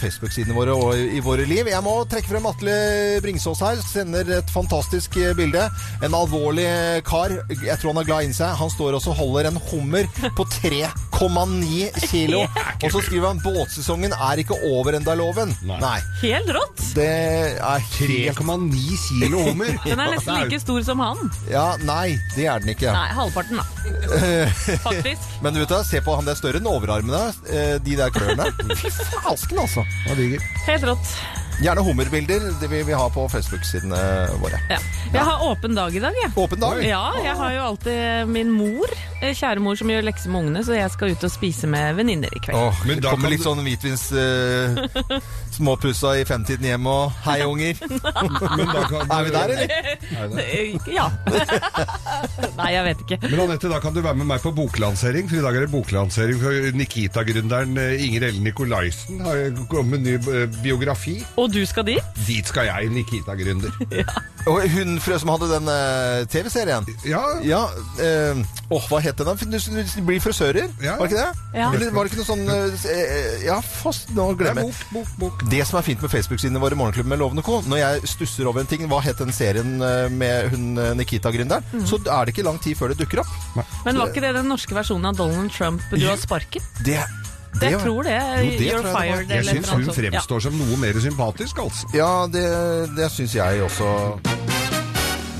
Facebook-sidene 0.00 0.56
våre 0.56 0.74
og 0.74 0.96
i, 0.98 1.04
i 1.18 1.22
våre 1.22 1.44
liv. 1.46 1.70
Jeg 1.70 1.84
må 1.86 1.92
trekke 2.10 2.32
frem 2.32 2.48
Atle 2.50 2.74
Bringsås 3.22 3.62
her. 3.62 3.78
Sender 3.86 4.26
et 4.40 4.50
fantastisk 4.50 5.20
uh, 5.20 5.28
bilde. 5.38 5.68
En 6.02 6.16
alvorlig 6.18 6.66
kar. 7.06 7.36
Jeg 7.52 7.78
tror 7.78 7.92
han 7.92 8.02
er 8.02 8.08
glad 8.08 8.26
inni 8.26 8.38
seg. 8.40 8.58
Han 8.58 8.74
står 8.74 8.98
også 8.98 9.12
og 9.14 9.20
holder 9.20 9.52
en 9.52 9.62
hummer 9.68 10.10
på 10.34 10.48
3,9 10.56 12.08
kilo. 12.08 12.42
Og 12.82 12.88
så 12.90 13.04
skriver 13.04 13.28
han 13.28 13.44
båtsesongen 13.44 14.16
er 14.16 14.40
ikke 14.40 14.56
over 14.72 14.96
enda, 14.98 15.14
loven. 15.14 15.54
Nei. 15.68 15.98
Helt 16.24 16.50
rått. 16.56 16.82
Det 16.96 17.06
er 17.60 17.86
3,9 18.00 18.98
kilo 19.04 19.46
hummer. 19.50 19.76
Den 19.84 20.00
er 20.00 20.16
nesten 20.16 20.42
like 20.42 20.62
stor 20.64 20.82
som 20.90 21.04
han. 21.04 21.28
Ja, 21.52 21.74
nei, 21.84 21.99
det 22.36 22.46
er 22.46 22.62
den 22.62 22.72
ikke. 22.74 22.92
Nei, 22.94 23.08
halvparten, 23.16 23.60
da. 23.60 23.66
Faktisk. 24.86 25.28
Men 25.44 25.56
du 25.56 25.62
vet 25.62 25.72
da, 25.72 25.82
se 25.86 26.02
på 26.04 26.14
han, 26.16 26.26
det 26.28 26.34
er 26.36 26.40
større 26.40 26.62
enn 26.62 26.70
overarmene, 26.70 27.22
eh, 27.50 27.76
de 27.84 27.98
der 27.98 28.14
klørne. 28.14 28.50
Fy 28.80 28.92
fasken, 28.92 29.62
altså. 29.64 29.86
Helt 30.66 30.88
rått. 30.88 31.14
Gjerne 31.60 31.82
hummerbilder. 31.84 32.40
Det 32.60 32.68
vil 32.70 32.86
vi 32.88 32.92
ha 32.96 33.08
på 33.12 33.26
Facebook-sidene 33.28 33.98
våre. 34.40 34.56
Ja. 34.70 34.78
Jeg 35.12 35.24
har 35.26 35.42
åpen 35.44 35.74
dag 35.76 35.92
i 35.96 36.00
dag, 36.00 36.14
jeg. 36.16 36.30
Åpen 36.40 36.60
dag? 36.62 36.78
Ja, 36.86 37.02
jeg 37.20 37.34
har 37.36 37.52
jo 37.52 37.64
alltid 37.66 38.30
min 38.32 38.48
mor, 38.54 38.88
eh, 39.20 39.34
kjære 39.36 39.60
mor, 39.60 39.76
som 39.76 39.90
gjør 39.92 40.06
lekser 40.06 40.32
med 40.32 40.40
ungene, 40.40 40.62
så 40.64 40.78
jeg 40.78 40.92
skal 40.94 41.12
ut 41.12 41.26
og 41.26 41.32
spise 41.34 41.68
med 41.68 41.98
venninner 41.98 42.32
i 42.32 42.40
kveld. 42.40 42.56
Åh, 42.56 42.80
da 43.02 43.12
kommer 43.12 43.32
litt 43.34 43.44
sånn 43.44 43.60
hvitvins 43.66 44.06
uh, 44.16 45.18
småpussa 45.52 46.14
i 46.20 46.24
femtiden 46.28 46.64
hjem 46.70 46.86
og 46.88 47.12
Hei, 47.26 47.40
unger. 47.50 47.76
er 47.76 49.26
vi 49.26 49.34
der, 49.36 49.52
eller? 49.52 50.88
Ja. 50.88 51.10
Nei, 52.60 52.70
jeg 52.76 52.86
vet 52.88 53.04
ikke. 53.04 53.20
Men 53.26 53.44
Anette, 53.44 53.68
da 53.72 53.82
kan 53.84 53.92
du 53.96 54.00
være 54.00 54.16
med 54.22 54.30
meg 54.32 54.40
på 54.46 54.54
boklansering, 54.56 55.28
for 55.28 55.42
i 55.42 55.44
dag 55.44 55.60
er 55.60 55.66
det 55.66 55.72
boklansering 55.74 56.40
for 56.40 56.70
Nikita-gründeren 56.80 57.76
eh, 57.82 58.06
Inger 58.06 58.30
Ellen 58.30 58.46
Nikolaisen. 58.48 59.20
Har 59.26 59.44
kommet 59.68 59.98
med 59.98 60.06
ny 60.08 60.16
eh, 60.22 60.46
biografi. 60.64 61.18
Og 61.36 61.49
du 61.52 61.60
skal 61.66 61.86
dit? 61.86 62.20
Dit 62.26 62.48
skal 62.48 62.68
jeg, 62.68 62.90
Nikita-gründer. 62.94 63.74
Og 64.50 64.62
hun 64.72 64.96
frø 65.02 65.18
som 65.20 65.30
hadde 65.34 65.50
den 65.50 65.68
uh, 65.68 66.22
TV-serien. 66.32 66.86
Ja. 67.04 67.60
eh, 68.00 68.40
Åh, 68.72 68.86
hva 68.88 69.00
het 69.04 69.18
den 69.18 69.36
Du, 69.36 69.58
Du, 69.58 69.80
du 69.82 70.02
blir 70.06 70.20
frisører, 70.22 70.70
var 70.80 71.02
det 71.02 71.10
ikke 71.10 71.20
det? 71.20 71.42
Ja. 71.58 71.68
Eller 71.74 71.92
var 71.92 72.06
det 72.06 72.12
ikke 72.12 72.22
noe 72.22 72.28
sånn 72.28 72.46
eh, 72.48 73.44
Ja, 73.44 73.58
fast, 73.60 74.12
nå 74.16 74.30
glemmer 74.38 74.70
jeg. 74.70 75.30
Det 75.50 75.60
som 75.68 75.80
er 75.80 75.86
fint 75.86 76.00
med 76.00 76.12
Facebook-sidene 76.12 76.62
våre, 76.62 76.78
Morgenklubben 76.78 77.12
med 77.12 77.20
Lovende 77.20 77.44
Co., 77.44 77.60
når 77.68 77.82
jeg 77.82 78.12
stusser 78.14 78.48
over 78.48 78.62
en 78.62 78.70
ting, 78.70 78.86
hva 78.90 79.02
het 79.04 79.20
den 79.20 79.34
serien 79.34 79.76
med 80.16 80.54
hun 80.54 80.80
Nikita-gründeren, 80.96 81.66
mm. 81.74 81.84
så 81.90 82.00
er 82.00 82.28
det 82.28 82.36
ikke 82.36 82.46
lang 82.46 82.60
tid 82.62 82.78
før 82.78 82.94
det 82.94 83.00
dukker 83.02 83.24
opp. 83.24 83.34
Men 83.84 84.00
var 84.00 84.12
ikke 84.12 84.24
det 84.24 84.32
den 84.38 84.48
norske 84.50 84.76
versjonen 84.76 85.10
av 85.10 85.18
Donald 85.20 85.52
Trump 85.52 85.84
du 85.92 86.06
har 86.06 86.20
sparket? 86.20 86.64
Det, 86.86 87.00
Jeg 87.62 87.80
tror 87.80 88.02
det. 88.02 88.14
Jo, 88.14 88.50
det 88.58 88.72
You're 88.72 88.82
tror 88.82 89.02
jeg 89.02 89.28
det 89.28 89.34
Jeg 89.36 89.44
syns 89.44 89.68
hun 89.70 89.84
fremstår 89.94 90.36
Ja. 90.36 90.40
som 90.40 90.52
noe 90.60 90.76
mer 90.80 91.00
sympatisk, 91.00 91.58
altså. 91.58 91.86
Ja, 91.94 92.26
det, 92.32 92.44
det 92.96 93.10
syns 93.12 93.34
jeg 93.34 93.62
også. 93.62 93.88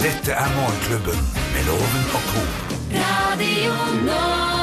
Dette 0.00 0.32
er 0.32 0.48
Morgenklubben 0.56 1.20
med 1.54 1.62
Loven 1.68 2.04
og 2.16 2.22
Co. 2.32 2.42
Radio 2.94 3.72
Norge. 4.06 4.59